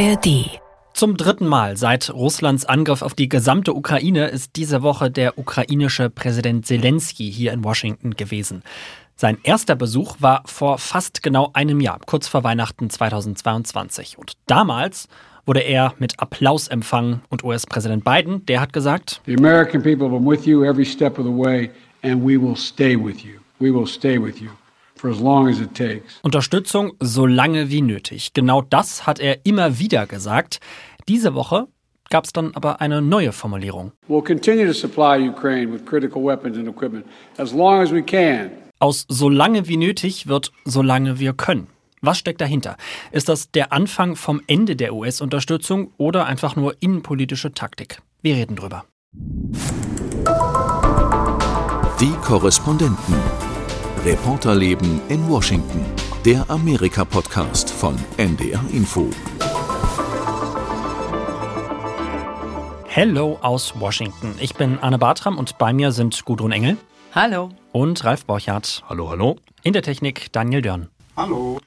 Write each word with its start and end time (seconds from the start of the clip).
ARD. 0.00 0.60
Zum 0.94 1.16
dritten 1.16 1.48
Mal 1.48 1.76
seit 1.76 2.10
Russlands 2.10 2.64
Angriff 2.64 3.02
auf 3.02 3.14
die 3.14 3.28
gesamte 3.28 3.74
Ukraine 3.74 4.28
ist 4.28 4.54
diese 4.54 4.82
Woche 4.82 5.10
der 5.10 5.38
ukrainische 5.38 6.08
Präsident 6.08 6.66
Zelensky 6.66 7.32
hier 7.32 7.52
in 7.52 7.64
Washington 7.64 8.12
gewesen. 8.12 8.62
Sein 9.16 9.38
erster 9.42 9.74
Besuch 9.74 10.14
war 10.20 10.42
vor 10.46 10.78
fast 10.78 11.24
genau 11.24 11.50
einem 11.52 11.80
Jahr, 11.80 11.98
kurz 12.06 12.28
vor 12.28 12.44
Weihnachten 12.44 12.90
2022. 12.90 14.18
Und 14.18 14.34
damals 14.46 15.08
wurde 15.46 15.60
er 15.60 15.94
mit 15.98 16.20
Applaus 16.20 16.68
empfangen 16.68 17.22
und 17.28 17.42
US-Präsident 17.42 18.04
Biden, 18.04 18.46
der 18.46 18.60
hat 18.60 18.72
gesagt, 18.72 19.20
The 19.26 19.36
American 19.36 19.82
people 19.82 20.08
have 20.08 20.20
been 20.20 20.30
with 20.30 20.46
you 20.46 20.62
every 20.62 20.84
step 20.84 21.18
of 21.18 21.24
the 21.24 21.32
way 21.32 21.70
and 22.02 22.22
we 22.24 22.40
will 22.40 22.56
stay 22.56 22.96
with 22.96 23.24
you. 23.24 23.40
We 23.58 23.74
will 23.74 23.86
stay 23.86 24.16
with 24.22 24.40
you 24.40 24.50
for 24.98 25.10
as 25.10 25.20
long 25.20 25.48
as 25.48 25.60
it 25.60 25.74
takes. 25.74 26.18
Unterstützung 26.22 26.92
so 27.00 27.26
lange 27.26 27.70
wie 27.70 27.82
nötig. 27.82 28.32
Genau 28.34 28.62
das 28.62 29.06
hat 29.06 29.20
er 29.20 29.44
immer 29.44 29.78
wieder 29.78 30.06
gesagt. 30.06 30.60
Diese 31.08 31.34
Woche 31.34 31.68
gab 32.10 32.24
es 32.24 32.32
dann 32.32 32.54
aber 32.54 32.80
eine 32.80 33.02
neue 33.02 33.32
Formulierung. 33.32 33.92
We'll 34.08 34.24
continue 34.24 34.66
to 34.66 34.72
supply 34.72 35.28
Ukraine 35.28 35.72
with 35.72 35.84
critical 35.84 36.24
weapons 36.24 36.56
and 36.56 36.68
equipment 36.68 37.06
as 37.36 37.52
long 37.52 37.80
as 37.80 37.92
we 37.92 38.02
can. 38.02 38.50
Aus 38.80 39.06
so 39.08 39.28
lange 39.28 39.68
wie 39.68 39.76
nötig 39.76 40.28
wird 40.28 40.52
so 40.64 40.82
lange 40.82 41.18
wir 41.18 41.32
können. 41.32 41.66
Was 42.00 42.18
steckt 42.18 42.40
dahinter? 42.40 42.76
Ist 43.10 43.28
das 43.28 43.50
der 43.50 43.72
Anfang 43.72 44.14
vom 44.14 44.40
Ende 44.46 44.76
der 44.76 44.94
US-Unterstützung 44.94 45.92
oder 45.96 46.26
einfach 46.26 46.54
nur 46.54 46.76
innenpolitische 46.80 47.52
Taktik? 47.52 48.00
Wir 48.22 48.36
reden 48.36 48.54
drüber. 48.54 48.84
Die 52.00 52.12
Korrespondenten. 52.22 53.47
Reporterleben 54.04 55.00
in 55.08 55.28
Washington. 55.28 55.84
Der 56.24 56.48
Amerika-Podcast 56.48 57.68
von 57.68 57.96
NDR 58.16 58.62
Info. 58.72 59.10
Hello 62.86 63.38
aus 63.42 63.74
Washington. 63.78 64.34
Ich 64.40 64.54
bin 64.54 64.78
Anne 64.78 64.98
Bartram 64.98 65.36
und 65.36 65.58
bei 65.58 65.72
mir 65.72 65.90
sind 65.92 66.24
Gudrun 66.24 66.52
Engel. 66.52 66.76
Hallo. 67.12 67.50
Und 67.72 68.04
Ralf 68.04 68.24
Borchardt. 68.24 68.84
Hallo, 68.88 69.10
hallo. 69.10 69.36
In 69.62 69.72
der 69.72 69.82
Technik 69.82 70.32
Daniel 70.32 70.62
Dörn. 70.62 70.88
Hallo. 71.16 71.60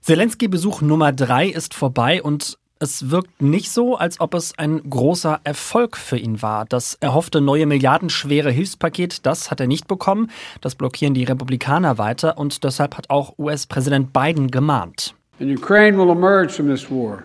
Zelensky-Besuch 0.00 0.80
Nummer 0.80 1.12
drei 1.12 1.48
ist 1.48 1.74
vorbei 1.74 2.22
und 2.22 2.58
es 2.78 3.10
wirkt 3.10 3.40
nicht 3.40 3.70
so, 3.70 3.96
als 3.96 4.20
ob 4.20 4.34
es 4.34 4.58
ein 4.58 4.82
großer 4.88 5.40
Erfolg 5.44 5.96
für 5.96 6.18
ihn 6.18 6.42
war. 6.42 6.66
Das 6.66 6.94
erhoffte 7.00 7.40
neue 7.40 7.66
milliardenschwere 7.66 8.50
Hilfspaket, 8.50 9.24
das 9.24 9.50
hat 9.50 9.60
er 9.60 9.66
nicht 9.66 9.88
bekommen. 9.88 10.30
Das 10.60 10.74
blockieren 10.74 11.14
die 11.14 11.24
Republikaner 11.24 11.98
weiter 11.98 12.38
und 12.38 12.64
deshalb 12.64 12.96
hat 12.96 13.10
auch 13.10 13.38
US-Präsident 13.38 14.12
Biden 14.12 14.50
gemahnt. 14.50 15.14
And 15.40 15.50
Ukraine 15.56 15.98
will 15.98 16.10
emerge 16.10 16.52
from 16.52 16.68
this 16.68 16.90
war 16.90 17.22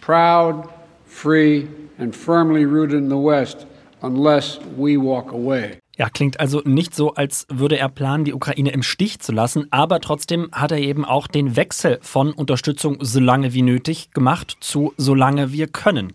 proud, 0.00 0.68
free 1.06 1.66
and 1.98 2.14
firmly 2.14 2.64
rooted 2.64 2.98
in 2.98 3.08
the 3.08 3.16
West 3.16 3.66
unless 4.02 4.58
we 4.76 4.96
walk 4.96 5.32
away. 5.32 5.81
Ja, 5.98 6.08
klingt 6.08 6.40
also 6.40 6.62
nicht 6.64 6.94
so, 6.94 7.14
als 7.14 7.46
würde 7.50 7.76
er 7.76 7.90
planen, 7.90 8.24
die 8.24 8.32
Ukraine 8.32 8.70
im 8.70 8.82
Stich 8.82 9.20
zu 9.20 9.30
lassen, 9.30 9.66
aber 9.70 10.00
trotzdem 10.00 10.48
hat 10.52 10.72
er 10.72 10.78
eben 10.78 11.04
auch 11.04 11.26
den 11.26 11.54
Wechsel 11.54 11.98
von 12.00 12.32
Unterstützung 12.32 12.96
so 13.00 13.20
lange 13.20 13.52
wie 13.52 13.60
nötig 13.60 14.10
gemacht 14.12 14.56
zu 14.60 14.94
so 14.96 15.14
lange 15.14 15.52
wir 15.52 15.68
können. 15.68 16.14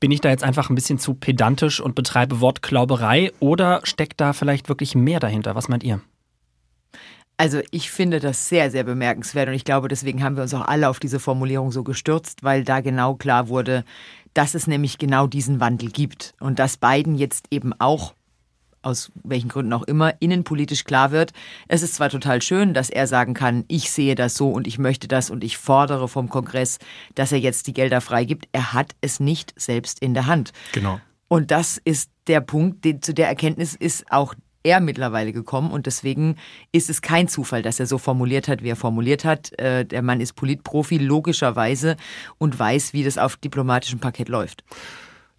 Bin 0.00 0.10
ich 0.10 0.20
da 0.20 0.30
jetzt 0.30 0.42
einfach 0.42 0.70
ein 0.70 0.74
bisschen 0.74 0.98
zu 0.98 1.14
pedantisch 1.14 1.80
und 1.80 1.94
betreibe 1.94 2.40
Wortklauberei 2.40 3.30
oder 3.38 3.80
steckt 3.84 4.20
da 4.20 4.32
vielleicht 4.32 4.68
wirklich 4.68 4.96
mehr 4.96 5.20
dahinter? 5.20 5.54
Was 5.54 5.68
meint 5.68 5.84
ihr? 5.84 6.00
Also 7.36 7.60
ich 7.70 7.92
finde 7.92 8.18
das 8.18 8.48
sehr, 8.48 8.72
sehr 8.72 8.82
bemerkenswert 8.82 9.48
und 9.48 9.54
ich 9.54 9.64
glaube, 9.64 9.86
deswegen 9.86 10.22
haben 10.24 10.36
wir 10.36 10.42
uns 10.42 10.54
auch 10.54 10.66
alle 10.66 10.88
auf 10.88 10.98
diese 10.98 11.20
Formulierung 11.20 11.70
so 11.70 11.84
gestürzt, 11.84 12.42
weil 12.42 12.64
da 12.64 12.80
genau 12.80 13.14
klar 13.14 13.48
wurde, 13.48 13.84
dass 14.34 14.54
es 14.54 14.66
nämlich 14.66 14.98
genau 14.98 15.28
diesen 15.28 15.60
Wandel 15.60 15.90
gibt 15.90 16.34
und 16.40 16.58
dass 16.58 16.76
Biden 16.76 17.14
jetzt 17.14 17.46
eben 17.50 17.72
auch 17.78 18.14
aus 18.82 19.10
welchen 19.22 19.48
Gründen 19.48 19.72
auch 19.72 19.84
immer, 19.84 20.14
innenpolitisch 20.20 20.84
klar 20.84 21.10
wird. 21.10 21.32
Es 21.68 21.82
ist 21.82 21.94
zwar 21.94 22.10
total 22.10 22.42
schön, 22.42 22.74
dass 22.74 22.90
er 22.90 23.06
sagen 23.06 23.34
kann, 23.34 23.64
ich 23.68 23.90
sehe 23.90 24.14
das 24.14 24.34
so 24.34 24.50
und 24.50 24.66
ich 24.66 24.78
möchte 24.78 25.08
das 25.08 25.30
und 25.30 25.44
ich 25.44 25.56
fordere 25.56 26.08
vom 26.08 26.28
Kongress, 26.28 26.78
dass 27.14 27.32
er 27.32 27.38
jetzt 27.38 27.66
die 27.66 27.72
Gelder 27.72 28.00
freigibt. 28.00 28.48
Er 28.52 28.72
hat 28.72 28.92
es 29.00 29.20
nicht 29.20 29.54
selbst 29.56 30.00
in 30.00 30.14
der 30.14 30.26
Hand. 30.26 30.52
Genau. 30.72 31.00
Und 31.28 31.50
das 31.50 31.80
ist 31.82 32.10
der 32.26 32.40
Punkt, 32.40 32.84
den, 32.84 33.00
zu 33.00 33.14
der 33.14 33.28
Erkenntnis 33.28 33.74
ist 33.74 34.10
auch 34.10 34.34
er 34.64 34.80
mittlerweile 34.80 35.32
gekommen 35.32 35.70
und 35.70 35.86
deswegen 35.86 36.36
ist 36.70 36.90
es 36.90 37.02
kein 37.02 37.28
Zufall, 37.28 37.62
dass 37.62 37.80
er 37.80 37.86
so 37.86 37.98
formuliert 37.98 38.48
hat, 38.48 38.62
wie 38.62 38.68
er 38.68 38.76
formuliert 38.76 39.24
hat. 39.24 39.58
Äh, 39.58 39.84
der 39.84 40.02
Mann 40.02 40.20
ist 40.20 40.34
Politprofi, 40.34 40.98
logischerweise, 40.98 41.96
und 42.38 42.58
weiß, 42.58 42.92
wie 42.92 43.04
das 43.04 43.18
auf 43.18 43.36
diplomatischem 43.36 43.98
Parkett 43.98 44.28
läuft. 44.28 44.62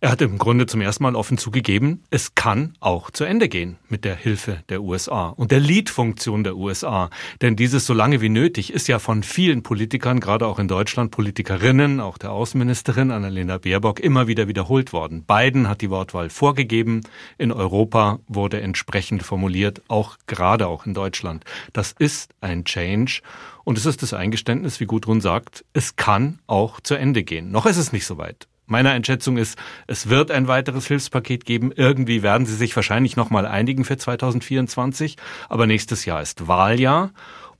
Er 0.03 0.11
hat 0.11 0.21
im 0.21 0.37
Grunde 0.37 0.65
zum 0.65 0.81
ersten 0.81 1.03
Mal 1.03 1.15
offen 1.15 1.37
zugegeben, 1.37 2.03
es 2.09 2.35
kann 2.35 2.73
auch 2.81 3.09
zu 3.09 3.23
Ende 3.23 3.47
gehen 3.47 3.77
mit 3.87 4.03
der 4.03 4.17
Hilfe 4.17 4.61
der 4.67 4.81
USA 4.81 5.29
und 5.29 5.49
der 5.49 5.61
Lead-Funktion 5.61 6.43
der 6.43 6.57
USA. 6.57 7.09
Denn 7.41 7.55
dieses 7.55 7.85
so 7.85 7.93
lange 7.93 8.19
wie 8.19 8.27
nötig 8.27 8.73
ist 8.73 8.89
ja 8.89 8.99
von 8.99 9.23
vielen 9.23 9.63
Politikern, 9.63 10.19
gerade 10.19 10.45
auch 10.45 10.59
in 10.59 10.67
Deutschland, 10.67 11.11
Politikerinnen, 11.11 12.01
auch 12.01 12.17
der 12.17 12.33
Außenministerin 12.33 13.11
Annalena 13.11 13.59
Baerbock, 13.59 14.01
immer 14.01 14.27
wieder 14.27 14.49
wiederholt 14.49 14.91
worden. 14.91 15.23
Biden 15.23 15.69
hat 15.69 15.79
die 15.79 15.89
Wortwahl 15.89 16.29
vorgegeben. 16.29 17.03
In 17.37 17.53
Europa 17.53 18.19
wurde 18.27 18.59
entsprechend 18.59 19.23
formuliert, 19.23 19.83
auch 19.87 20.17
gerade 20.27 20.67
auch 20.67 20.85
in 20.85 20.93
Deutschland. 20.93 21.45
Das 21.71 21.93
ist 21.97 22.33
ein 22.41 22.65
Change. 22.65 23.21
Und 23.63 23.77
es 23.77 23.85
ist 23.85 24.01
das 24.01 24.13
Eingeständnis, 24.13 24.81
wie 24.81 24.85
Gudrun 24.85 25.21
sagt, 25.21 25.63
es 25.71 25.95
kann 25.95 26.39
auch 26.45 26.81
zu 26.81 26.95
Ende 26.95 27.23
gehen. 27.23 27.51
Noch 27.51 27.65
ist 27.65 27.77
es 27.77 27.93
nicht 27.93 28.05
so 28.05 28.17
weit. 28.17 28.49
Meine 28.65 28.91
Einschätzung 28.91 29.37
ist, 29.37 29.57
es 29.87 30.09
wird 30.09 30.31
ein 30.31 30.47
weiteres 30.47 30.87
Hilfspaket 30.87 31.45
geben. 31.45 31.71
Irgendwie 31.75 32.23
werden 32.23 32.45
sie 32.45 32.55
sich 32.55 32.75
wahrscheinlich 32.75 33.15
nochmal 33.15 33.45
einigen 33.45 33.83
für 33.83 33.97
2024. 33.97 35.17
Aber 35.49 35.67
nächstes 35.67 36.05
Jahr 36.05 36.21
ist 36.21 36.47
Wahljahr. 36.47 37.11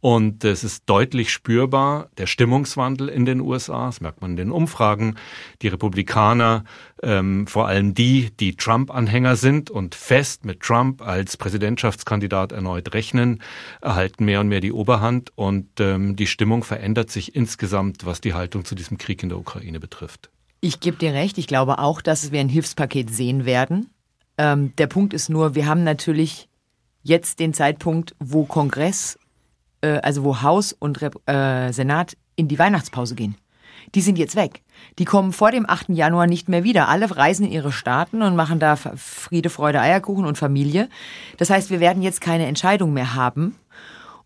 Und 0.03 0.44
es 0.44 0.66
ist 0.66 0.84
deutlich 0.88 1.31
spürbar, 1.31 2.09
der 2.18 2.28
Stimmungswandel 2.28 3.08
in 3.08 3.24
den 3.24 3.40
USA, 3.40 3.86
das 3.86 4.02
merkt 4.02 4.22
man 4.22 4.31
in 4.31 4.36
den 4.36 4.52
Umfragen. 4.52 5.16
Die 5.62 5.69
Republikaner, 5.69 6.66
ähm, 7.02 7.47
vor 7.47 7.69
allem 7.69 7.94
die, 7.94 8.31
die 8.38 8.58
Trump-Anhänger 8.58 9.38
sind 9.38 9.72
und 9.72 9.96
fest 9.96 10.44
mit 10.44 10.59
Trump 10.59 11.02
als 11.02 11.38
Präsidentschaftskandidat 11.38 12.52
erneut 12.52 12.94
rechnen, 12.94 13.42
erhalten 13.80 14.25
mehr 14.25 14.42
und 14.42 14.50
mehr 14.50 14.59
die 14.59 14.74
Oberhand. 14.74 15.31
Und 15.36 15.80
ähm, 15.80 16.18
die 16.18 16.28
Stimmung 16.28 16.66
verändert 16.66 17.09
sich 17.09 17.34
insgesamt, 17.34 18.06
was 18.06 18.19
die 18.19 18.34
Haltung 18.34 18.66
zu 18.66 18.75
diesem 18.75 18.97
Krieg 18.97 19.24
in 19.24 19.30
der 19.30 19.38
Ukraine 19.38 19.80
betrifft. 19.80 20.32
Ich 20.66 20.79
gebe 20.79 20.96
dir 20.96 21.12
recht. 21.12 21.38
Ich 21.38 21.47
glaube 21.47 21.79
auch, 21.79 22.00
dass 22.00 22.31
wir 22.31 22.40
ein 22.40 22.47
Hilfspaket 22.47 23.13
sehen 23.13 23.44
werden. 23.44 23.90
Ähm, 24.38 24.74
der 24.78 24.88
Punkt 24.88 25.13
ist 25.13 25.28
nur, 25.28 25.56
wir 25.56 25.66
haben 25.66 25.84
natürlich 25.84 26.47
jetzt 27.01 27.41
den 27.41 27.53
Zeitpunkt, 27.53 28.16
wo 28.19 28.46
Kongress, 28.46 29.19
äh, 29.81 30.00
also 30.03 30.24
wo 30.24 30.41
Haus 30.41 30.72
und 30.72 31.01
Rep 31.01 31.19
äh, 31.28 31.74
Senat 31.74 32.16
in 32.38 32.47
die 32.47 32.57
Weihnachtspause 32.57 33.13
gehen. 33.13 33.35
Die 33.94 34.00
sind 34.00 34.18
jetzt 34.18 34.38
weg. 34.38 34.62
Die 35.00 35.03
kommen 35.03 35.34
vor 35.34 35.51
dem 35.51 35.69
8. 35.69 35.90
Januar 35.90 36.28
nicht 36.28 36.47
mehr 36.47 36.63
wieder. 36.63 36.88
Alle 36.88 37.13
reisen 37.13 37.45
in 37.45 37.51
ihre 37.51 37.74
Staaten 37.74 38.22
und 38.22 38.38
machen 38.38 38.59
da 38.59 38.78
Friede, 38.78 39.50
Freude, 39.50 39.81
Eierkuchen 39.81 40.25
und 40.25 40.38
Familie. 40.38 40.88
Das 41.35 41.50
heißt, 41.50 41.72
wir 41.72 41.81
werden 41.81 42.01
jetzt 42.01 42.22
keine 42.22 42.45
Entscheidung 42.45 42.94
mehr 42.94 43.16
haben. 43.16 43.57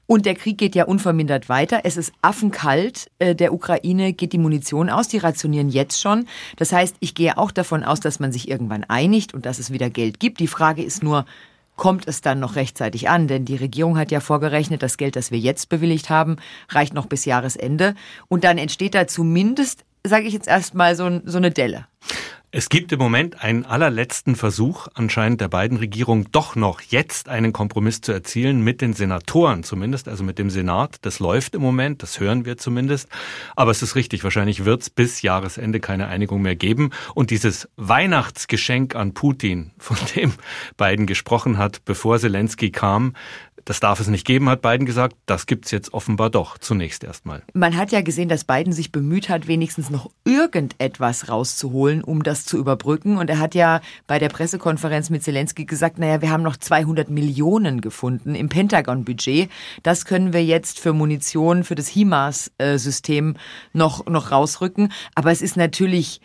Und 0.07 0.25
der 0.25 0.35
Krieg 0.35 0.57
geht 0.57 0.73
ja 0.73 0.85
unvermindert 0.85 1.50
weiter. 1.50 1.81
Es 1.84 1.97
ist 1.97 2.13
affenkalt. 2.22 3.12
Äh, 3.19 3.35
der 3.35 3.53
Ukraine 3.53 4.13
geht 4.13 4.34
die 4.34 4.38
Munition 4.38 4.90
aus. 4.90 5.09
Die 5.09 5.18
rationieren 5.18 5.69
jetzt 5.69 6.01
schon. 6.01 6.25
Das 6.56 6.72
heißt, 6.72 6.95
ich 7.01 7.13
gehe 7.13 7.38
auch 7.38 7.51
davon 7.51 7.84
aus, 7.84 8.00
dass 8.00 8.19
man 8.19 8.31
sich 8.31 8.50
irgendwann 8.50 8.85
einigt 8.85 9.34
und 9.34 9.45
dass 9.45 9.59
es 9.59 9.72
wieder 9.72 9.90
Geld 9.90 10.19
gibt. 10.19 10.40
Die 10.40 10.47
Frage 10.47 10.81
ist 10.81 11.03
nur, 11.03 11.25
kommt 11.75 12.07
es 12.07 12.22
dann 12.22 12.40
noch 12.40 12.56
rechtzeitig 12.56 13.09
an? 13.09 13.28
Denn 13.28 13.44
die 13.44 13.57
Regierung 13.57 13.97
hat 13.97 14.12
ja 14.12 14.22
vorgerechnet, 14.22 14.81
das 14.81 14.97
Geld, 14.97 15.18
das 15.18 15.29
wir 15.29 15.40
jetzt 15.40 15.68
bewilligt 15.69 16.09
haben, 16.09 16.38
reicht 16.69 16.94
noch 16.94 17.06
bis 17.06 17.25
Jahresende. 17.25 17.94
Und 18.30 18.45
dann 18.45 18.57
entsteht 18.57 18.95
da 18.95 19.07
zumindest, 19.07 19.83
sage 20.06 20.25
ich 20.25 20.33
jetzt 20.33 20.48
erstmal, 20.48 20.95
so, 20.95 21.21
so 21.25 21.38
eine 21.38 21.51
Delle. 21.51 21.86
Es 22.50 22.70
gibt 22.70 22.94
im 22.94 23.00
Moment 23.00 23.44
einen 23.44 23.66
allerletzten 23.66 24.38
Versuch 24.38 24.88
anscheinend 24.94 25.42
der 25.42 25.50
beiden 25.50 25.78
Regierungen 25.78 26.30
doch 26.32 26.56
noch 26.56 26.80
jetzt 26.80 27.28
einen 27.28 27.52
Kompromiss 27.52 28.00
zu 28.00 28.14
erzielen 28.14 28.62
mit 28.62 28.80
den 28.80 28.94
Senatoren 28.94 29.64
zumindest, 29.64 30.08
also 30.08 30.24
mit 30.24 30.40
dem 30.40 30.50
Senat. 30.50 30.96
Das 31.02 31.20
läuft 31.20 31.56
im 31.56 31.62
Moment, 31.62 32.04
das 32.04 32.22
hören 32.22 32.46
wir 32.46 32.56
zumindest. 32.56 33.10
Aber 33.58 33.72
es 33.72 33.82
ist 33.82 33.96
richtig, 33.96 34.24
wahrscheinlich 34.24 34.64
wird 34.64 34.82
es 34.82 34.90
bis 34.90 35.22
Jahresende 35.22 35.82
keine 35.82 36.08
Einigung 36.08 36.42
mehr 36.42 36.56
geben. 36.56 36.92
Und 37.16 37.32
dieses 37.32 37.68
Weihnachtsgeschenk 37.76 38.96
an 38.96 39.14
Putin, 39.14 39.72
von 39.78 39.98
dem 40.16 40.32
Biden 40.78 41.06
gesprochen 41.06 41.58
hat, 41.58 41.84
bevor 41.84 42.18
Zelensky 42.18 42.72
kam, 42.72 43.14
Das 43.68 43.81
darf 43.81 44.00
es 44.00 44.08
nicht 44.08 44.25
geben, 44.25 44.48
hat 44.48 44.62
Biden 44.62 44.86
gesagt. 44.86 45.18
Das 45.25 45.46
gibt's 45.46 45.72
jetzt 45.72 45.94
offenbar 45.94 46.30
doch 46.30 46.58
zunächst 46.58 47.04
erstmal. 47.04 47.44
Man 47.54 47.75
hat 47.75 47.92
ja 47.92 48.00
gesehen, 48.00 48.30
dass 48.30 48.46
Biden 48.46 48.72
sich 48.72 48.94
bemüht 48.94 49.28
hat, 49.28 49.50
wenigstens 49.50 49.90
noch 49.90 50.10
irgendetwas 50.24 51.28
rauszuholen, 51.28 52.02
um 52.02 52.24
das 52.24 52.46
zu 52.46 52.58
überbrücken. 52.58 53.18
Und 53.18 53.30
er 53.30 53.40
hat 53.40 53.56
ja 53.56 53.81
bei 54.08 54.19
der 54.19 54.30
Pressekonferenz 54.30 55.10
mit 55.10 55.22
Zelensky 55.22 55.66
gesagt, 55.66 56.00
naja, 56.00 56.22
wir 56.22 56.31
haben 56.31 56.44
noch 56.44 56.56
200 56.56 57.10
Millionen 57.10 57.81
gefunden 57.81 58.36
im 58.36 58.48
Pentagon-Budget. 58.48 59.50
Das 59.84 60.06
können 60.06 60.31
wir 60.31 60.46
jetzt 60.46 60.80
für 60.80 60.94
Munition, 60.94 61.66
für 61.66 61.75
das 61.75 61.90
HIMARS-System 61.90 63.36
noch, 63.74 64.06
noch 64.06 64.31
rausrücken. 64.31 64.94
Aber 65.13 65.34
es 65.34 65.42
ist 65.42 65.58
natürlich 65.58 66.22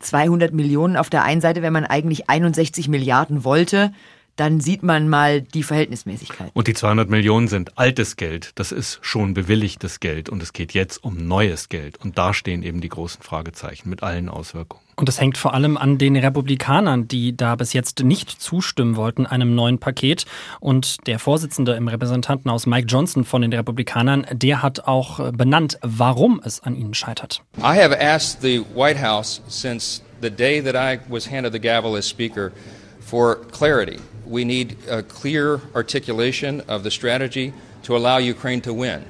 200 0.00 0.52
Millionen 0.52 0.98
auf 0.98 1.08
der 1.08 1.22
einen 1.22 1.40
Seite, 1.40 1.62
wenn 1.62 1.72
man 1.72 1.86
eigentlich 1.86 2.28
61 2.28 2.88
Milliarden 2.88 3.44
wollte 3.44 3.92
dann 4.36 4.60
sieht 4.60 4.82
man 4.82 5.08
mal 5.08 5.42
die 5.42 5.62
Verhältnismäßigkeit. 5.62 6.50
Und 6.54 6.66
die 6.68 6.74
200 6.74 7.10
Millionen 7.10 7.48
sind 7.48 7.78
altes 7.78 8.16
Geld. 8.16 8.52
Das 8.54 8.72
ist 8.72 8.98
schon 9.02 9.34
bewilligtes 9.34 10.00
Geld. 10.00 10.28
Und 10.28 10.42
es 10.42 10.52
geht 10.52 10.72
jetzt 10.72 11.04
um 11.04 11.16
neues 11.16 11.68
Geld. 11.68 11.98
Und 12.02 12.18
da 12.18 12.32
stehen 12.32 12.62
eben 12.62 12.80
die 12.80 12.88
großen 12.88 13.22
Fragezeichen 13.22 13.88
mit 13.90 14.02
allen 14.02 14.28
Auswirkungen. 14.28 14.82
Und 14.94 15.08
es 15.08 15.20
hängt 15.20 15.38
vor 15.38 15.54
allem 15.54 15.76
an 15.76 15.98
den 15.98 16.16
Republikanern, 16.16 17.08
die 17.08 17.36
da 17.36 17.56
bis 17.56 17.72
jetzt 17.72 18.04
nicht 18.04 18.30
zustimmen 18.30 18.96
wollten 18.96 19.26
einem 19.26 19.54
neuen 19.54 19.78
Paket. 19.78 20.26
Und 20.60 21.06
der 21.06 21.18
Vorsitzende 21.18 21.72
im 21.72 21.88
Repräsentantenhaus 21.88 22.66
Mike 22.66 22.86
Johnson 22.86 23.24
von 23.24 23.42
den 23.42 23.52
Republikanern, 23.52 24.26
der 24.32 24.62
hat 24.62 24.80
auch 24.80 25.32
benannt, 25.32 25.78
warum 25.82 26.40
es 26.44 26.62
an 26.62 26.76
ihnen 26.76 26.94
scheitert. 26.94 27.42
I 27.58 27.80
have 27.80 27.98
asked 27.98 28.42
the 28.42 28.62
White 28.74 29.02
House 29.02 29.40
since 29.48 30.02
the 30.20 30.30
day 30.30 30.62
that 30.62 30.74
I 30.74 31.00
was 31.10 31.30
handed 31.30 31.52
the 31.52 31.60
gavel 31.60 31.96
as 31.96 32.08
Speaker 32.08 32.52
for 33.00 33.36
clarity. 33.50 33.98
We 34.26 34.44
need 34.44 34.76
a 34.88 35.02
clear 35.02 35.60
articulation 35.74 36.60
of 36.62 36.82
the 36.82 36.90
strategy 36.90 37.52
to 37.82 37.96
allow 37.96 38.18
Ukraine 38.18 38.60
to 38.62 38.72
win. 38.72 39.04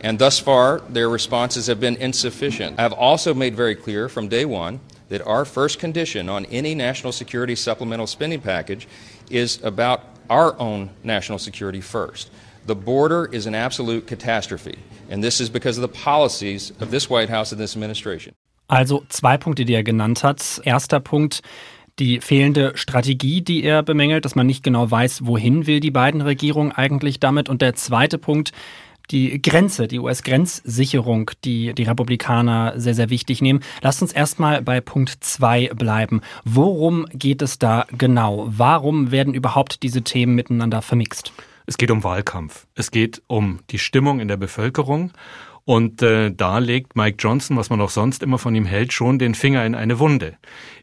And 0.00 0.18
thus 0.18 0.38
far, 0.38 0.80
their 0.88 1.08
responses 1.08 1.66
have 1.66 1.80
been 1.80 1.96
insufficient. 1.96 2.78
I 2.78 2.82
have 2.82 2.92
also 2.92 3.34
made 3.34 3.56
very 3.56 3.74
clear 3.74 4.08
from 4.08 4.28
day 4.28 4.44
one 4.44 4.80
that 5.08 5.22
our 5.22 5.44
first 5.44 5.78
condition 5.78 6.28
on 6.28 6.44
any 6.46 6.74
national 6.74 7.12
security 7.12 7.56
supplemental 7.56 8.06
spending 8.06 8.40
package 8.40 8.86
is 9.30 9.62
about 9.64 10.02
our 10.30 10.58
own 10.60 10.90
national 11.02 11.38
security 11.38 11.80
first. 11.80 12.30
The 12.66 12.76
border 12.76 13.26
is 13.32 13.46
an 13.46 13.54
absolute 13.54 14.06
catastrophe, 14.06 14.78
and 15.08 15.24
this 15.24 15.40
is 15.40 15.48
because 15.48 15.78
of 15.78 15.82
the 15.82 15.88
policies 15.88 16.70
of 16.80 16.90
this 16.90 17.08
White 17.08 17.30
House 17.30 17.50
and 17.50 17.60
this 17.60 17.74
administration. 17.74 18.34
Also 18.68 19.02
zwei 19.08 19.38
Punkte, 19.38 19.64
die 19.64 19.74
er 19.76 19.82
genannt 19.82 20.22
hat. 20.22 20.60
Erster 20.66 21.00
Punkt, 21.00 21.40
die 21.98 22.20
fehlende 22.20 22.72
Strategie, 22.74 23.42
die 23.42 23.64
er 23.64 23.82
bemängelt, 23.82 24.24
dass 24.24 24.34
man 24.34 24.46
nicht 24.46 24.62
genau 24.62 24.90
weiß, 24.90 25.26
wohin 25.26 25.66
will 25.66 25.80
die 25.80 25.90
beiden 25.90 26.20
Regierungen 26.20 26.72
eigentlich 26.72 27.20
damit. 27.20 27.48
Und 27.48 27.62
der 27.62 27.74
zweite 27.74 28.18
Punkt, 28.18 28.52
die 29.10 29.40
Grenze, 29.40 29.88
die 29.88 29.98
US-Grenzsicherung, 29.98 31.30
die 31.44 31.72
die 31.74 31.84
Republikaner 31.84 32.74
sehr, 32.76 32.94
sehr 32.94 33.10
wichtig 33.10 33.40
nehmen. 33.40 33.60
Lasst 33.80 34.02
uns 34.02 34.12
erstmal 34.12 34.62
bei 34.62 34.80
Punkt 34.80 35.18
zwei 35.20 35.68
bleiben. 35.68 36.20
Worum 36.44 37.06
geht 37.12 37.42
es 37.42 37.58
da 37.58 37.86
genau? 37.96 38.46
Warum 38.48 39.10
werden 39.10 39.34
überhaupt 39.34 39.82
diese 39.82 40.02
Themen 40.02 40.34
miteinander 40.34 40.82
vermixt? 40.82 41.32
Es 41.66 41.78
geht 41.78 41.90
um 41.90 42.04
Wahlkampf. 42.04 42.66
Es 42.74 42.90
geht 42.90 43.22
um 43.26 43.60
die 43.70 43.78
Stimmung 43.78 44.20
in 44.20 44.28
der 44.28 44.36
Bevölkerung. 44.36 45.12
Und 45.64 46.00
äh, 46.00 46.32
da 46.34 46.58
legt 46.58 46.96
Mike 46.96 47.18
Johnson, 47.18 47.58
was 47.58 47.68
man 47.68 47.80
auch 47.82 47.90
sonst 47.90 48.22
immer 48.22 48.38
von 48.38 48.54
ihm 48.54 48.64
hält, 48.64 48.94
schon 48.94 49.18
den 49.18 49.34
Finger 49.34 49.66
in 49.66 49.74
eine 49.74 49.98
Wunde. 49.98 50.38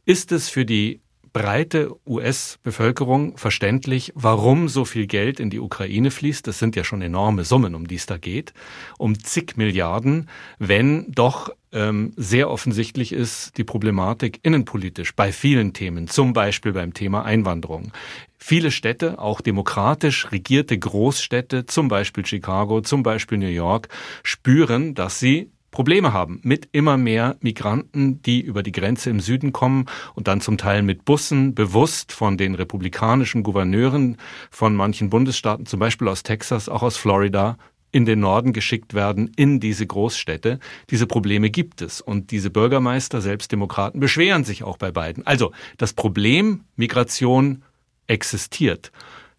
Ist 0.05 0.31
es 0.31 0.47
für 0.47 0.63
die 0.63 1.01
breite 1.35 1.93
US-Bevölkerung 2.07 3.37
verständlich, 3.37 4.13
warum 4.15 4.69
so 4.69 4.85
viel 4.85 5.05
Geld 5.05 5.41
in 5.41 5.49
die 5.49 5.59
Ukraine 5.59 6.09
fließt. 6.09 6.47
Das 6.47 6.59
sind 6.59 6.77
ja 6.77 6.85
schon 6.85 7.01
enorme 7.01 7.43
Summen, 7.43 7.75
um 7.75 7.89
die 7.89 7.95
es 7.95 8.05
da 8.05 8.17
geht, 8.17 8.53
um 8.97 9.19
zig 9.19 9.57
Milliarden, 9.57 10.29
wenn 10.59 11.11
doch 11.11 11.49
ähm, 11.73 12.13
sehr 12.15 12.49
offensichtlich 12.49 13.11
ist 13.11 13.57
die 13.57 13.65
Problematik 13.65 14.39
innenpolitisch 14.43 15.13
bei 15.13 15.33
vielen 15.33 15.73
Themen, 15.73 16.07
zum 16.07 16.31
Beispiel 16.31 16.71
beim 16.71 16.93
Thema 16.93 17.25
Einwanderung. 17.25 17.91
Viele 18.37 18.71
Städte, 18.71 19.19
auch 19.19 19.41
demokratisch 19.41 20.31
regierte 20.31 20.79
Großstädte, 20.79 21.65
zum 21.65 21.89
Beispiel 21.89 22.25
Chicago, 22.25 22.79
zum 22.79 23.03
Beispiel 23.03 23.39
New 23.39 23.47
York, 23.47 23.89
spüren, 24.23 24.95
dass 24.95 25.19
sie 25.19 25.49
Probleme 25.75 26.13
haben 26.13 26.39
mit 26.41 26.69
immer 26.71 26.95
mehr 26.95 27.35
Migranten, 27.41 28.21
die 28.21 28.39
über 28.39 28.63
die 28.63 28.71
Grenze 28.71 29.09
im 29.09 29.19
Süden 29.19 29.51
kommen 29.51 29.87
und 30.13 30.29
dann 30.29 30.39
zum 30.39 30.57
Teil 30.57 30.83
mit 30.83 31.03
Bussen 31.03 31.53
bewusst 31.53 32.13
von 32.13 32.37
den 32.37 32.55
republikanischen 32.55 33.43
Gouverneuren 33.43 34.15
von 34.49 34.73
manchen 34.73 35.09
Bundesstaaten, 35.09 35.65
zum 35.65 35.81
Beispiel 35.81 36.07
aus 36.07 36.23
Texas, 36.23 36.69
auch 36.69 36.81
aus 36.81 36.95
Florida, 36.95 37.57
in 37.91 38.05
den 38.05 38.21
Norden 38.21 38.53
geschickt 38.53 38.93
werden, 38.93 39.31
in 39.35 39.59
diese 39.59 39.85
Großstädte. 39.85 40.59
Diese 40.91 41.07
Probleme 41.07 41.49
gibt 41.49 41.81
es. 41.81 41.99
Und 41.99 42.31
diese 42.31 42.49
Bürgermeister, 42.51 43.19
selbst 43.19 43.51
Demokraten, 43.51 43.99
beschweren 43.99 44.45
sich 44.45 44.63
auch 44.63 44.77
bei 44.77 44.91
beiden. 44.91 45.27
Also 45.27 45.51
das 45.77 45.91
Problem 45.91 46.63
Migration 46.77 47.63
existiert. 48.07 48.93